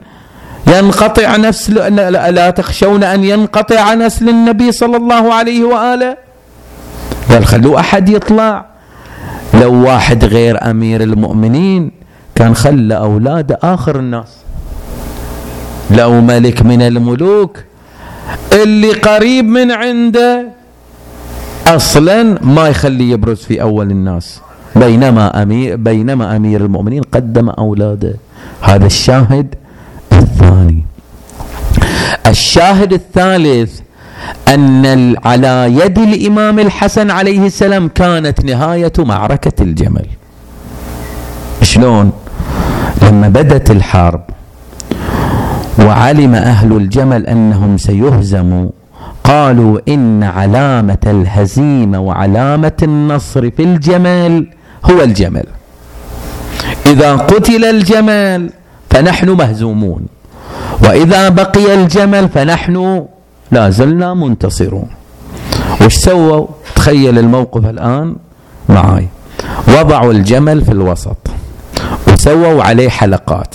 ينقطع 0.79 1.37
نسل 1.37 1.95
لا 2.35 2.51
تخشون 2.51 3.05
أن 3.05 3.25
ينقطع 3.25 3.95
نسل 3.95 4.29
النبي 4.29 4.73
صلى 4.73 4.97
الله 4.97 5.35
عليه 5.35 5.65
وآله؟ 5.65 6.17
قال 7.31 7.47
خلوا 7.47 7.81
أحد 7.81 8.09
يطلع. 8.09 8.67
لو 9.55 9.85
واحد 9.85 10.25
غير 10.25 10.71
أمير 10.71 11.03
المؤمنين 11.03 11.91
كان 12.35 12.55
خلى 12.55 12.97
أولاده 12.97 13.59
آخر 13.63 13.99
الناس. 13.99 14.29
لو 15.91 16.21
ملك 16.21 16.63
من 16.63 16.83
الملوك 16.83 17.59
اللي 18.53 18.93
قريب 18.93 19.45
من 19.45 19.73
عنده 19.73 20.47
أصلا 21.67 22.39
ما 22.43 22.69
يخليه 22.69 23.13
يبرز 23.13 23.39
في 23.39 23.63
أول 23.63 23.91
الناس. 23.91 24.41
بينما 24.77 25.43
امير 25.43 25.77
بينما 25.77 26.37
أمير 26.37 26.61
المؤمنين 26.61 27.03
قدم 27.03 27.49
أولاده. 27.49 28.15
هذا 28.61 28.87
الشاهد 28.87 29.55
الثاني. 30.25 30.85
الشاهد 32.27 32.93
الثالث 32.93 33.81
أن 34.49 35.17
على 35.25 35.75
يد 35.81 35.99
الإمام 35.99 36.59
الحسن 36.59 37.11
عليه 37.11 37.47
السلام 37.47 37.89
كانت 37.89 38.45
نهاية 38.45 38.93
معركة 38.99 39.63
الجمل. 39.63 40.07
شلون؟ 41.63 42.13
لما 43.03 43.29
بدت 43.29 43.71
الحرب 43.71 44.23
وعلم 45.79 46.35
أهل 46.35 46.73
الجمل 46.73 47.27
أنهم 47.27 47.77
سيهزموا 47.77 48.69
قالوا 49.25 49.81
إن 49.89 50.23
علامة 50.23 51.05
الهزيمة 51.07 51.99
وعلامة 51.99 52.79
النصر 52.83 53.51
في 53.51 53.63
الجمل 53.63 54.47
هو 54.85 55.03
الجمل. 55.03 55.47
إذا 56.87 57.17
قتل 57.17 57.65
الجمل 57.65 58.51
فنحن 58.95 59.31
مهزومون. 59.31 60.07
وإذا 60.85 61.29
بقي 61.29 61.75
الجمل 61.75 62.29
فنحن 62.29 63.07
لا 63.51 63.71
زلنا 63.71 64.15
منتصرون. 64.15 64.89
وش 65.81 65.95
سووا؟ 65.95 66.47
تخيل 66.77 67.19
الموقف 67.19 67.65
الآن 67.65 68.17
معاي. 68.69 69.09
وضعوا 69.69 70.13
الجمل 70.13 70.65
في 70.65 70.73
الوسط. 70.73 71.17
وسووا 72.09 72.63
عليه 72.63 72.89
حلقات. 72.89 73.55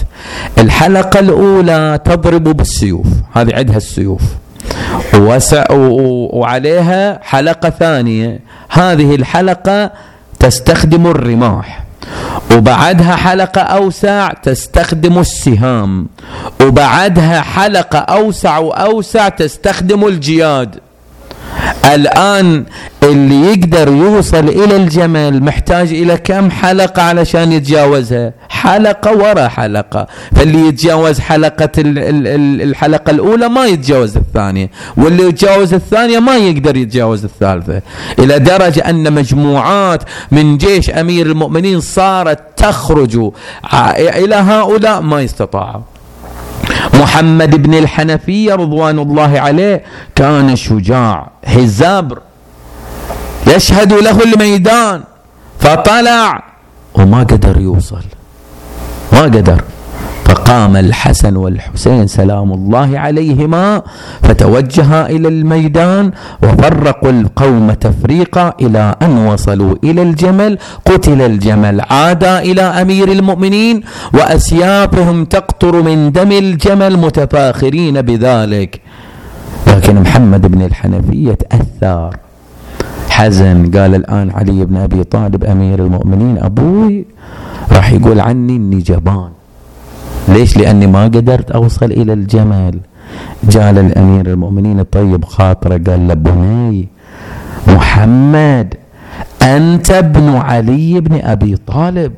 الحلقة 0.58 1.20
الأولى 1.20 2.00
تضرب 2.06 2.44
بالسيوف. 2.44 3.08
هذه 3.34 3.56
عندها 3.56 3.78
السيوف. 3.78 4.22
وسع 5.14 5.66
وعليها 6.34 7.20
حلقة 7.24 7.70
ثانية. 7.70 8.40
هذه 8.70 9.16
الحلقة 9.16 9.92
تستخدم 10.40 11.08
الرماح. 11.08 11.84
وبعدها 12.56 13.16
حلقة 13.16 13.62
أوسع 13.62 14.34
تستخدم 14.44 15.20
السهام. 15.20 16.08
وبعدها 16.62 17.42
حلقة 17.42 18.00
أوسع 18.00 18.58
وأوسع 18.58 19.30
تستخدم 19.30 20.06
الجياد. 20.08 20.80
الآن 21.86 22.66
اللي 23.04 23.52
يقدر 23.52 23.88
يوصل 23.88 24.50
إلى 24.50 24.76
الجمل 24.76 25.44
محتاج 25.44 25.94
إلى 25.94 26.18
كم 26.18 26.52
حلقة 26.52 27.02
علشان 27.02 27.52
يتجاوزها؟ 27.52 28.34
حلقة 28.50 29.18
ورا 29.18 29.48
حلقة. 29.48 30.08
فاللي 30.36 30.68
يتجاوز 30.68 31.20
حلقة 31.20 31.70
الحلقة 31.78 33.12
الأولى 33.12 33.50
ما 33.50 33.66
يتجاوز 33.66 34.18
الثانية. 34.18 34.70
واللي 34.98 35.24
يتجاوز 35.24 35.74
الثانية 35.74 36.20
ما 36.20 36.38
يقدر 36.38 36.78
يتجاوز 36.78 37.24
الثالثة. 37.24 37.82
إلى 38.20 38.40
درجة 38.40 38.90
أن 38.90 39.14
مجموعات 39.14 40.04
من 40.32 40.58
جيش 40.58 40.90
أمير 40.90 41.26
المؤمنين 41.26 41.80
صارت 41.80 42.40
تخرج. 42.58 43.32
إلى 43.98 44.36
هؤلاء 44.36 45.02
ما 45.02 45.22
يستطاعوا. 45.22 45.82
محمد 46.94 47.64
بن 47.64 47.74
الحنفية 47.74 48.54
رضوان 48.54 49.00
الله 49.00 49.40
عليه 49.40 49.84
كان 50.16 50.56
شجاع 50.56 51.30
هزابر 51.46 52.20
يشهد 53.48 53.94
له 53.94 54.24
الميدان 54.24 55.04
فطلع 55.60 56.44
وما 56.94 57.20
قدر 57.24 57.62
يوصل. 57.62 58.04
ما 59.14 59.22
قدر. 59.22 59.64
فقام 60.30 60.76
الحسن 60.76 61.36
والحسين 61.36 62.08
سلام 62.08 62.54
الله 62.54 63.00
عليهما 63.00 63.82
فتوجها 64.22 65.10
إلى 65.10 65.28
الميدان 65.28 66.12
وفرقوا 66.44 67.12
القوم 67.12 67.72
تفريقا 67.72 68.54
إلى 68.62 68.96
أن 69.02 69.18
وصلوا 69.28 69.76
إلى 69.84 70.02
الجمل. 70.02 70.58
قتل 70.86 71.22
الجمل 71.22 71.82
عاد 71.82 72.24
إلى 72.24 72.62
أمير 72.62 73.12
المؤمنين 73.12 73.82
واسيافهم 74.14 75.26
تقطر 75.26 75.82
من 75.82 76.12
دم 76.12 76.32
الجمل 76.32 76.98
متفاخرين 76.98 78.02
بذلك. 78.02 78.82
لكن 79.68 79.96
محمد 80.02 80.44
بن 80.52 80.62
الحنفية 80.62 81.34
تاثر 81.34 82.18
حزن 83.10 83.72
قال 83.72 83.96
الآن 83.96 84.32
علي 84.32 84.66
بن 84.66 84.78
أبي 84.78 85.04
طالب 85.04 85.44
أمير 85.44 85.80
المؤمنين 85.86 86.38
أبوي 86.38 87.06
راح 87.72 87.92
يقول 87.92 88.20
عني 88.20 88.56
إني 88.56 88.80
جبان. 88.82 89.39
ليش؟ 90.34 90.58
لأني 90.58 90.88
ما 90.88 91.04
قدرت 91.04 91.52
أوصل 91.52 91.86
إلى 92.00 92.14
الجمل 92.14 92.80
جاء 93.44 93.70
الأمير 93.72 94.26
المؤمنين 94.26 94.80
الطيب 94.80 95.26
خاطره 95.26 95.82
قال 95.88 96.08
له 96.08 96.14
بني 96.14 96.88
محمد 97.68 98.68
أنت 99.42 99.92
ابن 99.92 100.28
علي 100.36 101.00
بن 101.00 101.20
أبي 101.24 101.58
طالب 101.68 102.12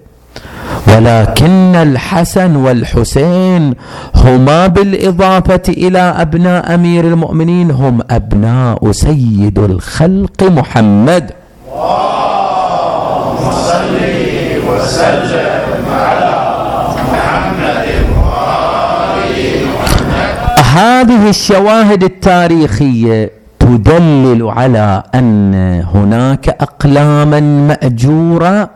ولكن 0.88 1.76
الحسن 1.76 2.56
والحسين 2.56 3.74
هما 4.16 4.68
بالإضافة 4.68 5.62
إلى 5.70 6.00
أبناء 6.00 6.76
أمير 6.76 7.04
المؤمنين 7.08 7.72
هم 7.72 8.00
أبناء 8.10 8.92
سيد 8.92 9.60
الخلق 9.60 10.44
محمد. 10.44 11.32
اللهم 11.72 13.52
صل 13.52 13.96
وسلم. 14.68 15.61
هذه 20.82 21.30
الشواهد 21.30 22.04
التاريخية 22.04 23.32
تدلل 23.60 24.44
على 24.50 25.04
أن 25.16 25.54
هناك 25.94 26.50
أقلاما 26.50 27.40
مأجورة 27.40 28.70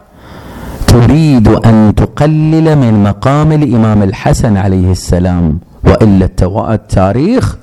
تريد 0.88 1.48
أن 1.48 1.94
تقلل 1.98 2.76
من 2.76 3.04
مقام 3.04 3.52
الإمام 3.52 4.04
الحسن 4.04 4.58
عليه 4.58 4.92
السلام. 4.92 5.60
وإلا 5.84 6.30
التاريخ 6.74 7.56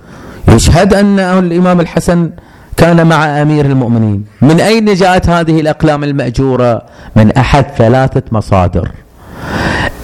يشهد 0.48 0.94
أن 0.94 1.18
الإمام 1.18 1.80
الحسن 1.80 2.30
كان 2.76 3.06
مع 3.06 3.42
أمير 3.42 3.64
المؤمنين. 3.66 4.24
من 4.42 4.60
أين 4.60 4.94
جاءت 4.94 5.28
هذه 5.28 5.60
الأقلام 5.60 6.04
المأجورة؟ 6.04 6.82
من 7.16 7.32
أحد 7.32 7.64
ثلاثة 7.78 8.22
مصادر. 8.32 8.88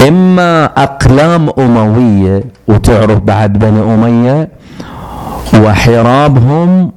إما 0.09 0.65
أقلام 0.65 1.51
أموية 1.59 2.45
وتعرف 2.69 3.19
بعد 3.19 3.59
بني 3.59 3.95
أمية 3.95 4.49
وحرابهم 5.55 6.93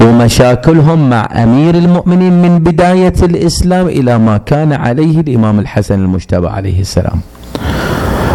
ومشاكلهم 0.00 1.10
مع 1.10 1.28
أمير 1.42 1.74
المؤمنين 1.74 2.42
من 2.42 2.58
بداية 2.58 3.14
الإسلام 3.22 3.86
إلى 3.86 4.18
ما 4.18 4.36
كان 4.36 4.72
عليه 4.72 5.20
الإمام 5.20 5.58
الحسن 5.58 5.94
المجتبى 5.94 6.48
عليه 6.48 6.80
السلام. 6.80 7.20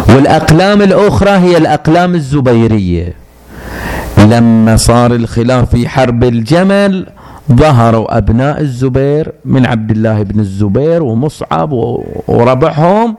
والأقلام 0.08 0.82
الأخرى 0.82 1.30
هي 1.30 1.56
الأقلام 1.56 2.14
الزبيرية. 2.14 3.12
لما 4.18 4.76
صار 4.76 5.14
الخلاف 5.14 5.70
في 5.70 5.88
حرب 5.88 6.24
الجمل 6.24 7.06
ظهروا 7.52 8.18
أبناء 8.18 8.60
الزبير 8.60 9.32
من 9.44 9.66
عبد 9.66 9.90
الله 9.90 10.22
بن 10.22 10.40
الزبير 10.40 11.02
ومصعب 11.02 11.72
وربعهم 12.28 13.16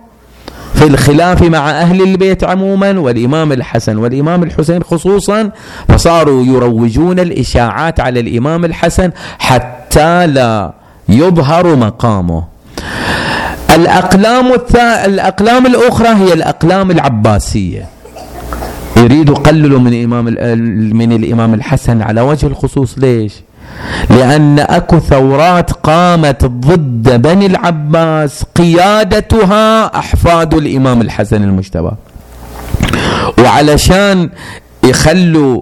في 0.77 0.87
الخلاف 0.87 1.41
مع 1.43 1.69
أهل 1.71 2.01
البيت 2.01 2.43
عموما 2.43 2.99
والإمام 2.99 3.51
الحسن 3.51 3.97
والإمام 3.97 4.43
الحسين 4.43 4.83
خصوصا 4.83 5.51
فصاروا 5.89 6.45
يروجون 6.45 7.19
الإشاعات 7.19 7.99
على 7.99 8.19
الإمام 8.19 8.65
الحسن 8.65 9.11
حتى 9.39 10.27
لا 10.27 10.73
يظهر 11.09 11.75
مقامه 11.75 12.43
الأقلام 13.75 14.53
الثا... 14.53 15.05
الأقلام 15.05 15.65
الأخرى 15.65 16.07
هي 16.07 16.33
الأقلام 16.33 16.91
العباسية 16.91 17.85
يريد 18.97 19.29
قللوا 19.31 19.79
من 19.79 19.93
الإمام 19.93 20.25
من 20.97 21.11
الإمام 21.11 21.53
الحسن 21.53 22.01
على 22.01 22.21
وجه 22.21 22.47
الخصوص 22.47 22.97
ليش؟ 22.97 23.33
لأن 24.09 24.59
أكو 24.59 24.99
ثورات 24.99 25.71
قامت 25.71 26.45
ضد 26.45 27.21
بني 27.21 27.45
العباس 27.45 28.43
قيادتها 28.55 29.97
أحفاد 29.99 30.53
الإمام 30.53 31.01
الحسن 31.01 31.43
المجتبى. 31.43 31.91
وعلشان 33.37 34.29
يخلوا 34.83 35.61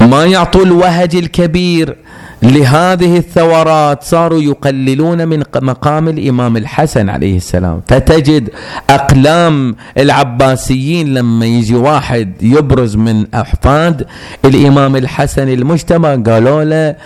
ما 0.00 0.24
يعطوا 0.24 0.64
الوهج 0.64 1.16
الكبير 1.16 1.96
لهذه 2.42 3.16
الثورات 3.16 4.02
صاروا 4.02 4.42
يقللون 4.42 5.28
من 5.28 5.42
مقام 5.62 6.08
الإمام 6.08 6.56
الحسن 6.56 7.08
عليه 7.08 7.36
السلام. 7.36 7.80
فتجد 7.88 8.50
أقلام 8.90 9.76
العباسيين 9.98 11.14
لما 11.14 11.46
يجي 11.46 11.74
واحد 11.74 12.32
يبرز 12.42 12.96
من 12.96 13.34
أحفاد 13.34 14.06
الإمام 14.44 14.96
الحسن 14.96 15.48
المجتمع 15.48 16.14
قالوا 16.14 16.64
له 16.64 16.96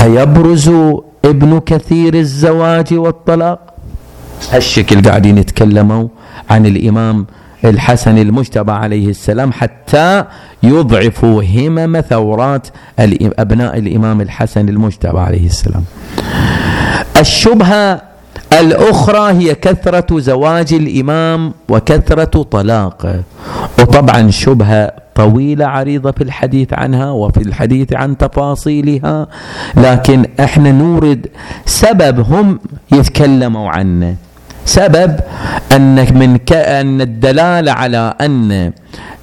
أيبرز 0.00 0.68
ابن 1.24 1.60
كثير 1.60 2.14
الزواج 2.14 2.94
والطلاق؟ 2.94 3.74
هالشكل 4.52 5.02
قاعدين 5.02 5.38
يتكلموا 5.38 6.08
عن 6.50 6.66
الإمام 6.66 7.26
الحسن 7.64 8.18
المجتبى 8.18 8.72
عليه 8.72 9.08
السلام 9.08 9.52
حتى 9.52 10.24
يضعفوا 10.62 11.42
همم 11.42 12.00
ثورات 12.00 12.68
أبناء 13.38 13.78
الإمام 13.78 14.20
الحسن 14.20 14.68
المجتبى 14.68 15.18
عليه 15.18 15.46
السلام. 15.46 15.84
الشبهة 17.20 18.02
الأخرى 18.60 19.32
هي 19.32 19.54
كثرة 19.54 20.18
زواج 20.20 20.74
الإمام 20.74 21.52
وكثرة 21.68 22.42
طلاقه 22.42 23.22
وطبعا 23.78 24.30
شبهة 24.30 24.92
طويلة 25.14 25.66
عريضة 25.66 26.10
في 26.10 26.22
الحديث 26.24 26.72
عنها 26.72 27.10
وفي 27.10 27.40
الحديث 27.40 27.92
عن 27.92 28.16
تفاصيلها 28.18 29.26
لكن 29.76 30.26
إحنا 30.40 30.72
نورد 30.72 31.26
سبب 31.66 32.20
هم 32.20 32.60
يتكلموا 32.92 33.70
عنه. 33.70 34.16
سبب 34.68 35.16
أن 35.72 36.18
من 36.18 36.36
كأن 36.36 37.00
الدلالة 37.00 37.72
على 37.72 38.14
أن 38.20 38.72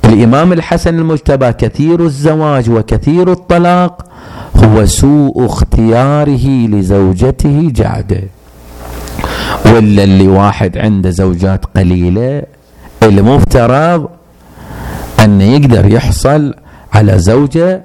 الإمام 0.05 0.53
الحسن 0.53 0.99
المجتبى 0.99 1.51
كثير 1.53 2.05
الزواج 2.05 2.69
وكثير 2.69 3.31
الطلاق 3.31 4.05
هو 4.55 4.86
سوء 4.86 5.45
اختياره 5.45 6.47
لزوجته 6.67 7.71
جعده 7.75 8.21
ولا 9.65 10.03
اللي 10.03 10.27
واحد 10.27 10.77
عنده 10.77 11.10
زوجات 11.10 11.65
قليلة 11.65 12.41
المفترض 13.03 14.08
أن 15.19 15.41
يقدر 15.41 15.86
يحصل 15.86 16.53
على 16.93 17.19
زوجة 17.19 17.81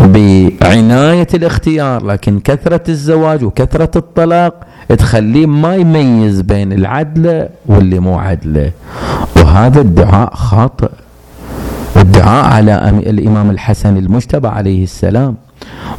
بعناية 0.00 1.26
الاختيار 1.34 2.04
لكن 2.06 2.40
كثرة 2.40 2.82
الزواج 2.88 3.44
وكثرة 3.44 3.90
الطلاق 3.96 4.54
تخليه 4.98 5.46
ما 5.46 5.76
يميز 5.76 6.40
بين 6.40 6.72
العدلة 6.72 7.48
واللي 7.66 7.98
مو 7.98 8.18
عدلة 8.18 8.70
وهذا 9.36 9.80
الدعاء 9.80 10.34
خاطئ 10.34 10.90
الدعاء 11.96 12.44
على 12.44 12.88
الإمام 12.90 13.50
الحسن 13.50 13.96
المجتبى 13.96 14.48
عليه 14.48 14.82
السلام. 14.82 15.34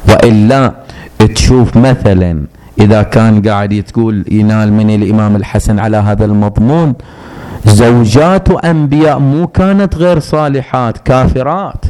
وإلا 0.10 0.74
تشوف 1.36 1.78
مثلا 1.78 2.44
إذا 2.80 3.04
كان 3.04 3.42
قاعد 3.42 3.84
تقول 3.88 4.26
ينال 4.32 4.74
من 4.74 4.90
الإمام 4.90 5.36
الحسن 5.36 5.80
على 5.80 5.98
هذا 5.98 6.26
المضمون 6.26 6.94
زوجات 7.66 8.52
أنبياء 8.52 9.20
مو 9.20 9.48
كانت 9.48 9.96
غير 9.96 10.20
صالحات 10.20 10.98
كافرات. 10.98 11.86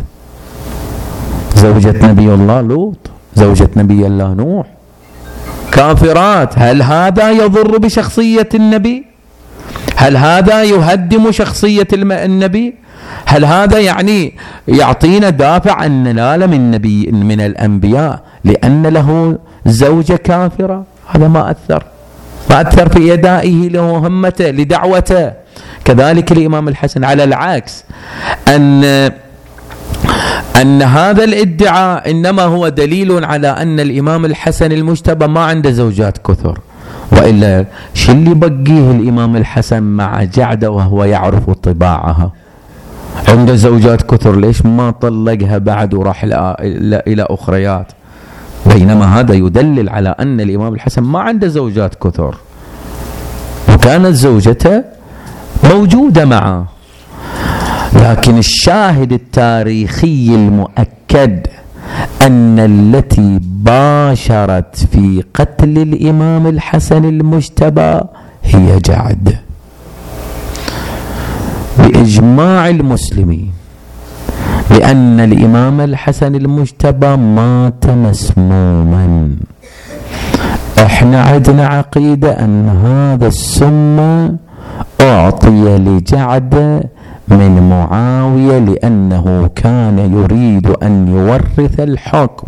زوجة 1.58 2.08
نبي 2.08 2.34
الله 2.34 2.62
لوط 2.62 2.98
زوجة 3.36 3.70
نبي 3.76 4.08
الله 4.08 4.34
نوح. 4.34 4.67
كافرات 5.72 6.54
هل 6.58 6.82
هذا 6.82 7.32
يضر 7.32 7.78
بشخصية 7.78 8.50
النبي؟ 8.56 9.06
هل 9.96 10.17
هذا 10.17 10.63
يهدم 10.63 11.32
شخصية 11.32 11.88
النبي؟ 11.93 12.76
هل 13.26 13.46
هذا 13.46 13.80
يعني 13.80 14.34
يعطينا 14.67 15.30
دافع 15.30 15.86
أن 15.86 16.04
ننال 16.04 16.48
من 16.48 16.72
نبي 16.72 17.12
من 17.12 17.41
الأنبياء 17.41 18.20
لأن 18.43 18.88
له 18.88 19.38
زوجة 19.65 20.15
كافرة؟ 20.15 20.84
هذا 21.08 21.28
ما 21.28 21.52
أثر. 21.52 21.84
ما 22.50 22.62
أثر 22.62 22.89
في 22.89 23.13
أدائه 23.13 23.70
لمهمته 23.70 24.50
لدعوته. 24.50 25.32
كذلك 25.86 26.32
الإمام 26.32 26.67
الحسن 26.67 27.04
على 27.04 27.24
العكس 27.24 27.84
أن 28.48 29.12
أن 30.62 30.82
هذا 30.82 31.24
الادعاء 31.24 32.12
إنما 32.12 32.43
هو 32.43 32.70
دليل 32.70 33.26
على 33.26 33.48
أن 33.48 33.80
الإمام 33.80 34.26
الحسن 34.26 34.72
المجتبى 34.72 35.28
ما 35.28 35.39
عنده 35.39 35.72
زوجات 35.72 36.17
كثر. 36.17 36.60
وإلا 37.12 37.65
شو 37.93 38.12
اللي 38.12 38.34
بقيه 38.34 38.91
الإمام 38.91 39.36
الحسن 39.36 39.84
مع 39.84 40.24
جعدة 40.24 40.72
وهو 40.72 41.04
يعرف 41.04 41.50
طباعها؟ 41.50 42.32
عنده 43.28 43.56
زوجات 43.56 44.02
كثر 44.02 44.36
ليش 44.36 44.65
ما 44.65 44.91
طلقها 44.91 45.58
بعد 45.58 45.93
وراح 45.93 46.24
إلى 46.24 47.28
أخريات؟ 47.30 47.88
بينما 48.65 49.20
هذا 49.20 49.34
يدلل 49.34 49.89
على 49.89 50.15
أن 50.20 50.41
الإمام 50.41 50.74
الحسن 50.74 51.04
ما 51.04 51.20
عنده 51.20 51.48
زوجات 51.48 51.96
كثر. 51.96 52.36
وكانت 53.74 54.15
زوجته 54.15 54.84
موجودة 55.63 56.26
معه. 56.26 56.65
لكن 57.98 58.38
الشاهد 58.38 59.14
التاريخي 59.14 60.36
المؤكد 60.36 61.48
أن 62.24 62.60
التي 62.60 63.40
باشرت 63.42 64.76
في 64.92 65.24
قتل 65.34 65.78
الإمام 65.78 66.48
الحسن 66.48 67.06
المجتبى 67.06 68.00
هي 68.44 68.80
جعد. 68.80 69.38
بإجماع 71.78 72.70
المسلمين 72.70 73.52
لأن 74.72 75.20
الإمام 75.20 75.82
الحسن 75.82 76.36
المجتبى 76.36 77.16
مات 77.16 77.86
مسموما. 77.86 79.36
إحنا 80.80 81.22
عندنا 81.24 81.68
عقيدة 81.68 82.32
أن 82.46 82.70
هذا 82.70 83.28
السم 83.28 83.98
أعطي 85.02 85.78
لجعد 85.78 86.84
من 87.28 87.70
معاوية 87.70 88.60
لأنه 88.60 89.50
كان 89.56 90.00
يريد 90.00 90.68
أن 90.84 91.08
يورث 91.08 91.80
الحكم. 91.80 92.48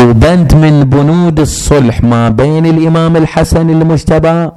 وبند 0.00 0.54
من 0.54 0.84
بنود 0.84 1.40
الصلح 1.40 2.02
ما 2.02 2.28
بين 2.28 2.66
الإمام 2.66 3.16
الحسن 3.16 3.70
المجتبى 3.70 4.50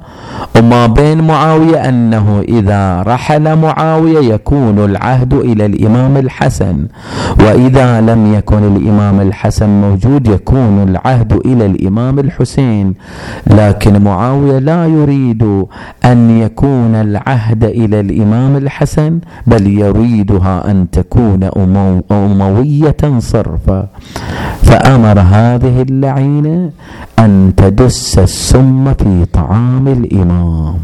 وما 0.56 0.86
بين 0.86 1.26
معاوية 1.26 1.88
أنه 1.88 2.44
إذا 2.48 3.02
رحل 3.02 3.56
معاوية 3.56 4.34
يكون 4.34 4.78
العهد 4.78 5.32
إلى 5.32 5.66
الإمام 5.66 6.16
الحسن. 6.16 6.86
وإذا 7.40 8.00
لم 8.00 8.34
يكن 8.34 8.76
الإمام 8.76 9.20
الحسن 9.20 9.68
موجود 9.68 10.26
يكون 10.28 10.82
العهد 10.88 11.32
إلى 11.32 11.66
الإمام 11.66 12.18
الحسين. 12.18 12.94
لكن 13.46 14.04
معاوية 14.04 14.58
لا 14.58 14.86
يريد 14.86 15.42
أن 16.04 16.40
يكون 16.40 16.94
العهد 16.94 17.64
إلى 17.64 18.00
الإمام 18.00 18.56
الحسن 18.56 19.20
بل 19.46 19.66
يريدها 19.66 20.70
أن 20.70 20.90
تكون 20.90 21.50
أموية 22.10 23.02
صرفا. 23.18 23.86
فأمر 24.62 25.20
هذه 25.20 25.82
اللعينة 25.82 26.70
أن 27.18 27.52
تدس 27.56 28.18
السم 28.18 28.94
في 28.94 29.24
طعام 29.32 29.88
الإمام. 29.88 30.74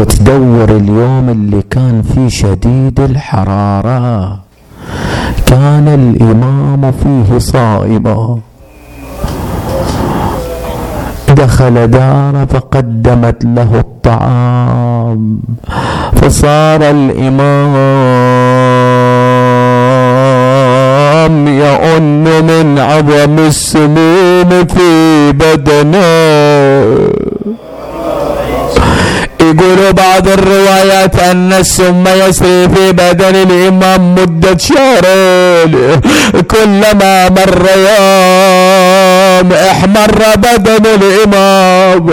وتدور 0.00 0.68
اليوم 0.76 1.28
اللي 1.28 1.62
كان 1.70 2.02
فيه 2.02 2.28
شديد 2.28 3.00
الحرارة. 3.00 4.38
كان 5.46 5.88
الإمام 5.88 6.92
فيه 6.92 7.38
صائما. 7.38 8.38
دخل 11.34 11.86
دار 11.86 12.46
فقدمت 12.52 13.44
له 13.44 13.68
الطعام 13.78 15.38
فصار 16.22 16.80
الإمام 16.90 17.74
يؤن 21.48 22.24
من 22.50 22.78
عظم 22.78 23.38
السموم 23.38 24.64
في 24.64 25.32
بدنه. 25.32 27.12
يقول 29.40 29.92
بعض 29.92 30.28
الروايات 30.28 31.18
أن 31.18 31.52
السم 31.52 32.04
يسري 32.08 32.68
في 32.68 32.92
بدن 32.92 33.34
الإمام 33.34 34.14
مدة 34.14 34.58
شهرين 34.58 35.74
كلما 36.50 37.28
مر 37.28 37.66
يوم 37.76 38.61
احمر 39.52 40.24
بدن 40.36 40.86
الإمام 40.86 42.06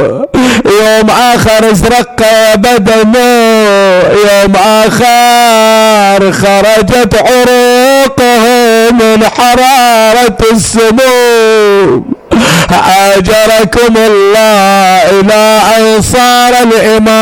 يوم 0.66 1.10
آخر 1.10 1.72
ازرق 1.72 2.20
بدنه 2.56 3.28
يوم 4.10 4.54
آخر 4.56 6.32
خرجت 6.32 7.14
عروقه 7.16 8.44
من 8.92 9.20
حرارة 9.38 10.38
السموم. 10.52 12.06
أجركم 13.16 13.94
الله 13.98 15.02
إلى 15.20 15.62
أن 15.78 16.02
صار 16.02 16.54
الإمام. 16.64 17.20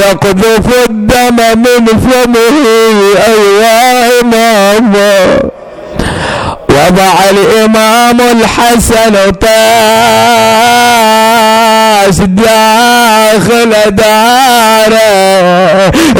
يقذف 0.00 0.66
الدم 0.90 1.38
من 1.56 1.86
فمه 1.86 2.56
أيها 3.28 3.80
إمام 4.20 4.92
وضع 6.86 7.14
الإمام 7.30 8.20
الحسن 8.20 9.38
تاج 9.40 9.50
داخل 12.26 13.72
داره. 13.90 15.00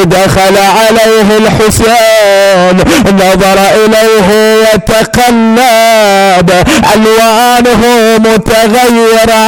دخل 0.04 0.56
عليه 0.58 1.28
الحسين 1.38 2.76
نظر 3.12 3.58
إليه 3.74 4.28
يتقلب 4.74 6.48
ألوانه 6.94 7.82
متغيرة. 8.18 9.46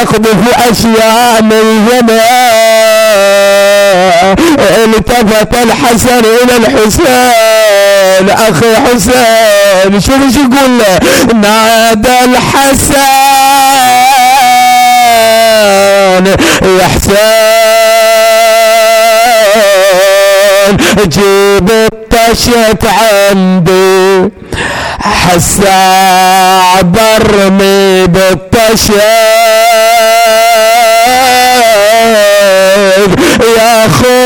يقذف 0.00 0.42
أشياء 0.70 1.42
من 1.42 1.64
التفت 4.84 5.54
الحسن 5.62 6.18
إلى 6.42 6.56
الحسين 6.56 8.30
أخي 8.30 8.76
حسين 8.76 10.00
شو 10.00 10.12
مش 10.16 10.34
يقول؟ 10.36 10.82
نادى 11.40 12.24
الحسن 12.24 13.04
يا 16.80 16.86
حسين 16.94 17.26
جيب 21.08 21.68
الطشت 21.70 22.84
عندي. 22.84 24.30
حسا 25.00 26.82
برمي 26.82 28.06
بالطشت. 28.06 29.43
يا 33.56 33.86
أخوي 33.86 34.24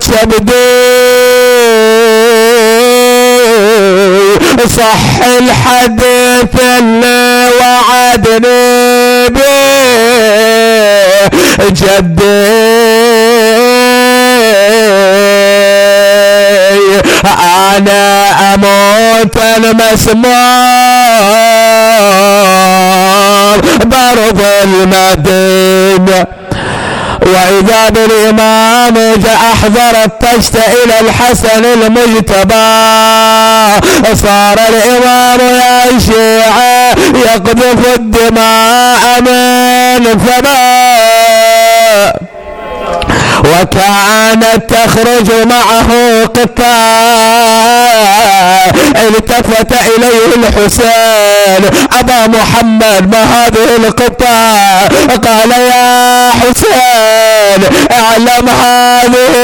تبدي. 0.00 0.82
صح 4.76 5.02
الحديث 5.38 6.54
اللي 6.78 7.50
وعدني 7.60 9.28
به 9.28 9.42
جدي. 11.68 12.52
أنا 17.76 18.04
أموت 18.54 19.36
المسمار 19.56 20.32
برض 23.84 24.40
المدينة. 24.64 26.26
وإذا 27.22 27.88
بالإمام 27.88 28.96
أحضر 29.52 30.04
الطشت 30.04 30.56
إلى 30.56 31.00
الحسن 31.00 31.64
المجتبى. 31.64 32.72
صار 34.14 34.58
الإمام 34.68 35.40
يا 35.40 35.98
شيعة 35.98 36.94
يقذف 37.26 37.80
الدماء 37.96 39.20
من 39.20 40.18
فماء 40.18 41.52
وكانت 43.44 44.62
تخرج 44.68 45.28
معه 45.46 45.90
قطاع 46.24 46.72
التفت 48.96 49.72
إليه 49.72 50.30
الحسين. 50.36 51.62
أبا 52.00 52.26
محمد 52.26 53.02
ما 53.12 53.22
هذه 53.22 53.76
القطاع 53.76 54.86
قال 55.24 55.50
يا 55.50 56.30
حسين 56.30 57.60
اعلم 57.90 58.48
هذه 58.48 59.34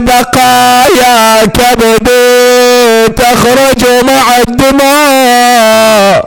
بقايا 0.00 1.44
كبدي 1.44 3.08
تخرج 3.16 3.82
مع 4.02 4.36
الدماء. 4.48 6.24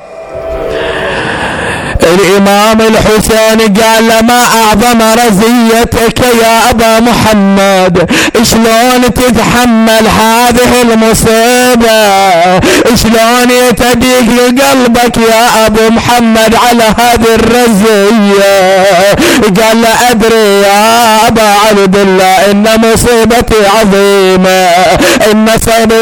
الإمام 2.14 2.82
الحسين 2.82 3.74
قال 3.84 4.26
ما 4.26 4.42
أعظم 4.64 5.02
رزيتك 5.28 6.20
يا 6.44 6.70
أبا 6.70 7.00
محمد 7.00 8.12
شلون 8.44 9.14
تتحمل 9.14 10.08
هذه 10.20 10.82
المصيبة؟ 10.82 12.00
شلون 12.96 13.50
يتديك 13.70 14.62
قلبك 14.62 15.18
يا 15.18 15.66
أبو 15.66 15.90
محمد 15.90 16.56
على 16.56 16.84
هذه 16.98 17.36
الرزية؟ 17.36 19.14
قال 19.62 19.82
له 19.82 20.12
أدري 20.12 20.62
يا 20.62 21.28
أبا 21.28 21.42
عبد 21.70 21.96
الله 21.96 22.52
إن 22.52 22.66
مصيبتي 22.78 23.56
عظيمة 23.80 24.70
إن 25.32 25.46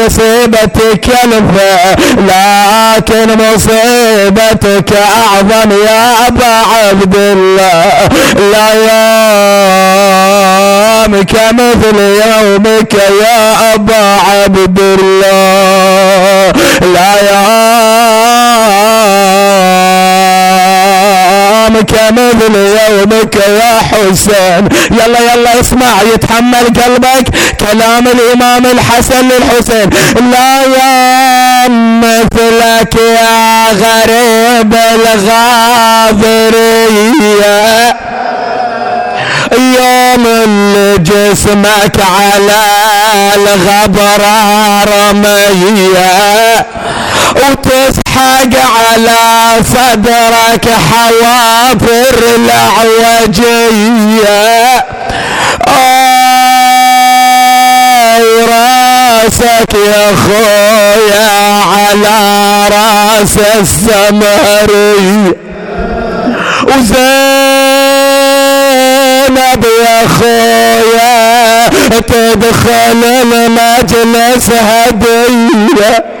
مصيبتي 0.06 0.96
كلفة 1.04 1.96
لكن 2.18 3.28
مصيبتك 3.54 4.92
أعظم 4.96 5.70
يا 5.70 5.97
أبا 6.26 6.54
عبد 6.74 7.14
الله 7.16 8.08
لا 8.52 8.68
يومك 11.08 11.34
مثل 11.52 11.96
يومك 11.98 12.94
يا 12.94 13.74
أبا 13.74 14.04
عبد 14.30 14.78
الله 14.80 16.52
لا 16.94 17.08
يومك 21.08 21.92
مثل 22.10 22.54
يومك 22.56 23.34
يا 23.36 23.74
حسين. 23.90 24.68
يلا 24.90 25.20
يلا 25.34 25.60
اسمع 25.60 26.02
يتحمل 26.14 26.66
قلبك. 26.82 27.26
كلام 27.60 28.04
الإمام 28.08 28.66
الحسن 28.66 29.28
للحسين. 29.28 29.90
لا 30.32 30.62
يوم 30.62 32.00
مثلك 32.00 32.94
يا 32.94 33.68
غريب 33.72 34.74
الغابرية 36.14 36.48
يوم 39.52 40.26
اللي 40.26 40.98
جسمك 40.98 41.96
على 42.18 42.62
الغبر 43.36 44.22
رمية. 44.88 46.66
وتسحق 48.18 48.54
على 48.78 49.18
صدرك 49.64 50.68
حوافر 50.90 52.16
العوجية 52.36 53.78
راسك 58.48 59.72
يا 59.74 60.06
خويا 60.26 61.30
على 61.62 62.18
راس 62.68 63.34
السمري 63.60 65.34
وزينب 66.66 66.98
يا 69.84 69.98
خويا 70.18 71.68
تدخل 72.00 73.00
المجلس 73.22 74.46
هدية. 74.50 76.17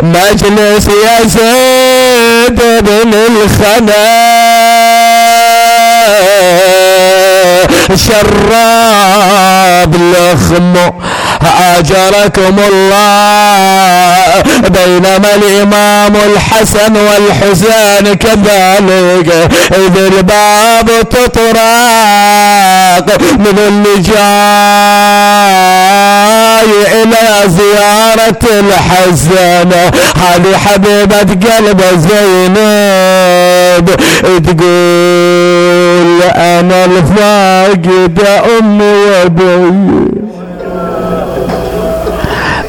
مجلس 0.00 0.86
يا 1.04 1.26
زيد 1.26 2.60
بن 2.84 3.14
الخنا 3.14 4.06
شراب 8.66 9.94
لخمه 9.94 10.92
اجركم 11.78 12.56
الله 12.72 14.42
بينما 14.68 15.34
الإمام 15.34 16.14
الحسن 16.16 16.96
والحسين 16.96 18.14
كذلك 18.14 19.28
إذ 19.72 19.96
الباب 19.96 20.88
تطرق 21.10 21.46
من 23.38 23.58
اللي 23.68 23.94
جاي 24.02 24.26
إلى 27.02 27.26
زيارة 27.46 28.44
الحسن. 28.60 29.70
هذه 30.16 30.52
حبيبة 30.66 31.18
قلب 31.20 31.80
زينب 31.96 33.86
تقول 34.46 36.22
أنا 36.36 36.84
الفاقد 36.84 38.18
أمي 38.58 38.92
وأبي. 38.92 40.05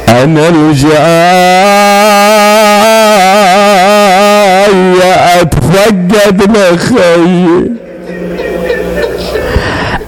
أنا 0.08 0.48
الجاي 0.48 0.98
أتفقد 5.40 6.56
لخي 6.56 7.68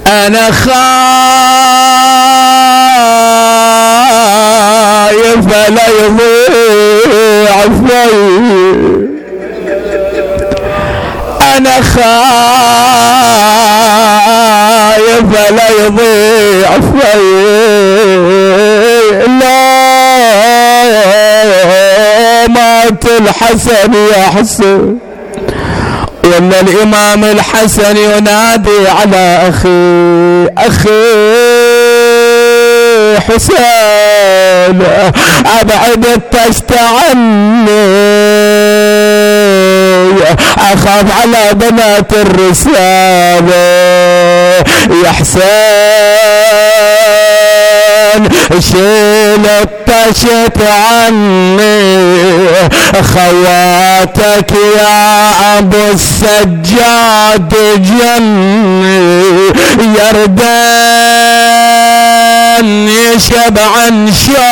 أنا 0.07 0.51
خايف 4.91 5.47
لا 5.69 5.87
يضيع 5.89 7.57
في 7.63 8.11
أنا 11.57 11.77
خايف 11.83 12.31
لا 15.51 15.69
يضيع 15.85 16.71
في 16.81 17.19
لا 19.41 19.70
مات 22.91 23.07
الحسن 23.07 23.95
يا 23.95 24.25
حسن 24.37 24.97
وأن 26.25 26.53
الإمام 26.61 27.25
الحسن 27.25 27.97
ينادي 27.97 28.89
على 28.89 29.49
أخي 29.49 30.49
أخي 30.59 30.91
حسين 33.21 34.83
أبعد 35.61 36.07
الطشت 36.07 36.73
عني 36.73 37.71
أخاف 40.59 41.05
على 41.23 41.55
بنات 41.55 42.13
الرسالة. 42.13 43.55
يا 45.05 45.11
حسين. 45.11 47.10
شيل 48.61 49.47
الطشت 49.47 50.59
عني 50.63 52.09
خواتك 53.03 54.53
يا 54.79 54.99
أبو 55.59 55.83
السجاد 55.93 57.53
جني 57.77 59.01
يردان 61.01 61.69
يشبعا 62.89 63.89
شاب 64.27 64.51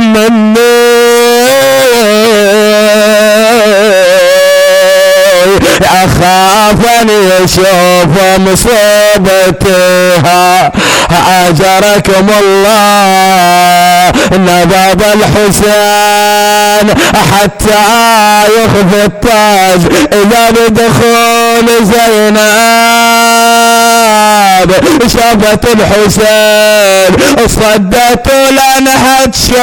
مني. 0.00 0.88
أخاف 5.82 6.82
ان 7.47 7.47
يشوف 7.47 8.13
مصيبتها 9.23 10.71
اجركم 11.48 12.28
الله 12.40 14.12
نبض 14.32 15.02
الحسين 15.14 16.86
حتى 17.32 17.82
يخفي 18.58 19.04
التاج 19.04 19.80
إذا 20.12 20.44
بدخول 20.50 21.66
زينب 21.84 22.38
شافت 25.12 25.64
الحسين 25.64 27.10
صدت 27.48 28.26
لانها 28.50 29.26
تشوف 29.26 29.58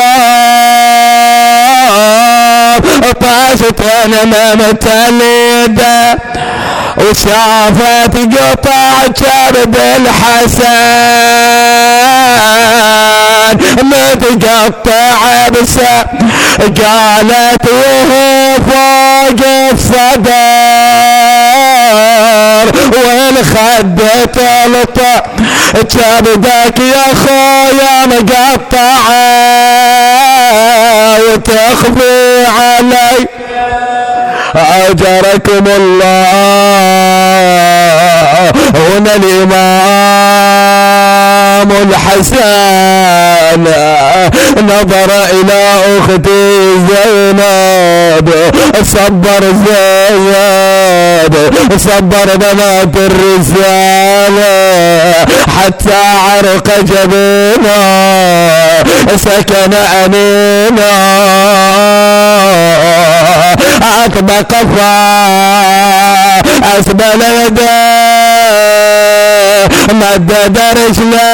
طاشت 3.21 3.81
نمت 4.07 4.85
اليده 4.87 6.17
وشافت 6.97 8.15
قطع 8.17 8.91
كبد 9.07 9.75
الحسن 9.97 11.34
متقطع 13.83 15.49
بسا 15.49 16.05
قالت 16.59 17.65
وهو 17.71 18.55
فوق 18.69 19.41
الصدر. 19.71 20.35
والخد 23.05 23.99
تلطع 24.33 25.21
كبدك 25.73 26.79
يا 26.79 27.05
خويا 27.27 28.05
مقطعه 28.05 29.25
وتخفي 31.19 32.45
علي. 32.45 33.27
أجركم 34.57 35.65
الله. 35.79 36.25
هنا 38.75 39.15
الإمام 39.15 39.55
الحسن. 41.89 42.35
نظر 44.63 45.09
إلى 45.31 45.61
أختي 45.99 46.43
زينب. 46.89 48.27
صبر 48.83 49.41
زينب. 49.65 51.33
صبر 51.77 52.27
بنات 52.35 52.95
الرسالة. 52.95 54.55
حتى 55.57 56.01
عرق 56.27 56.67
جبينا 56.79 57.79
سكن 59.15 59.73
أمينا 60.05 60.95
أطبق 64.05 64.44
فا 64.53 66.41
أسبل 66.79 67.21
يديه 67.45 67.75
مدد 69.91 70.57
رجله 70.77 71.31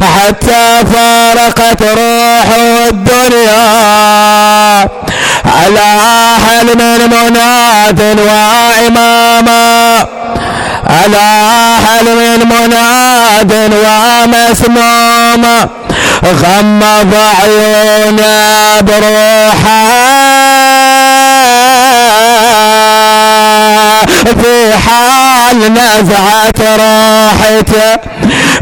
حتى 0.00 0.84
فارقت 0.92 1.82
روحه 1.82 2.88
الدنيا 2.88 3.64
على 5.44 5.88
حلم 6.46 6.80
مناد 7.10 8.00
وإماما 8.00 10.06
على 10.86 11.26
حلم 11.86 12.48
مناد 12.48 13.52
ومسموما 13.74 15.68
غمض 16.24 17.14
عيونه 17.42 18.80
بروحه 18.80 20.33
في 24.24 24.72
حال 24.86 25.58
نزعت 25.72 26.60
راحته 26.60 27.96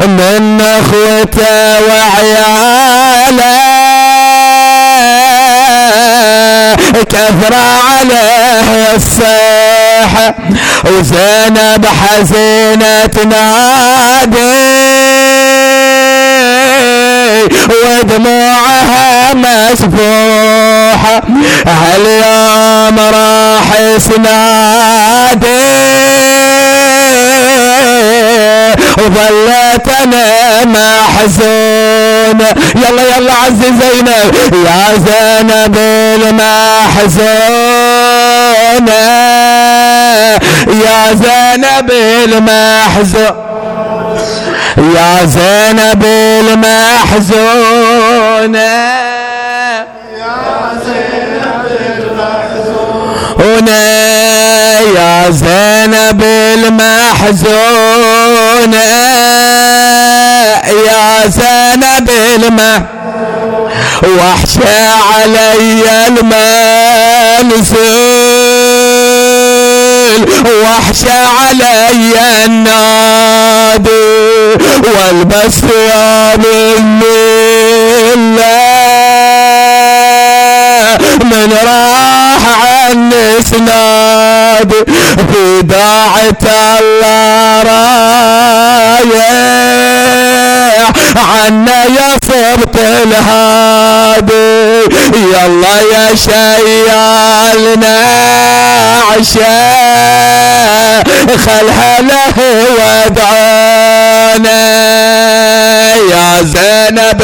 من 0.07 0.61
اخوته 0.61 1.81
وعياله. 1.89 3.53
كثر 7.11 7.55
عليه 7.55 8.95
الصيحة 8.97 10.35
وزينب 10.85 11.87
حزينة 11.87 13.07
تنادي 13.07 14.53
ودموعها 17.69 19.35
مسفوحة 19.35 20.32
هاليوم 21.67 22.99
راح 22.99 23.69
سنادي؟ 23.99 25.63
وظلت 28.99 29.89
أنا 30.03 30.65
محزون. 30.65 32.41
يلا 32.75 33.03
يلا 33.17 33.33
عزي 33.33 33.67
زينب. 33.67 34.35
يا 34.67 34.83
زينب 34.97 35.77
المحزون. 36.17 37.29
يا 40.69 41.01
زينب 41.15 41.91
المحزون. 42.25 43.37
يا 44.79 45.25
زينب 45.27 46.03
المحزونة 47.23 49.12
يا 54.97 55.31
زينب 55.31 56.23
المحزونة 56.55 57.63
يا 60.87 61.27
زينب 61.27 62.11
المحزونة 62.37 62.87
وحشة 64.03 64.91
علي 65.13 65.85
المنزل 66.09 67.77
وحشة 70.65 71.13
علي 71.27 72.15
النادي 72.45 73.91
والبس 74.85 75.55
ثياب 75.61 76.45
من 81.25 81.53
راح 81.67 82.12
عني 82.93 83.43
سناد 83.51 84.73
في 85.33 85.63
داعة 85.63 86.43
الله 86.81 87.63
رايح 89.13 90.93
عنا 91.17 91.85
يا 91.85 92.11
صبت 92.29 92.77
الهادي. 92.77 94.63
يلا 95.15 95.77
يا 95.93 96.15
شيالنا 96.15 97.99
عشاء 99.11 101.05
خلها 101.47 102.01
له 102.01 102.37
ودعانا. 102.79 104.63
يا 105.95 106.43
زينب 106.43 107.23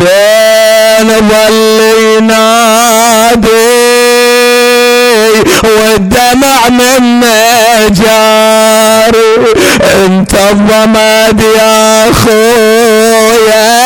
وحسين 0.00 1.08
ظل 1.28 1.80
ينادي 2.02 3.48
والدمع 5.64 6.68
من 6.68 7.20
جاري 7.90 9.34
انت 10.06 10.34
الضماد 10.50 11.40
يا 11.40 12.10
اخويا 12.10 13.78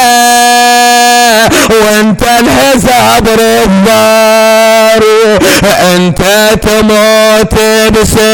وانت 1.70 2.22
الحساب 2.22 3.28
رضاري. 3.28 4.42
انت 5.96 6.22
تموت 6.62 7.54
بسمك 7.90 8.32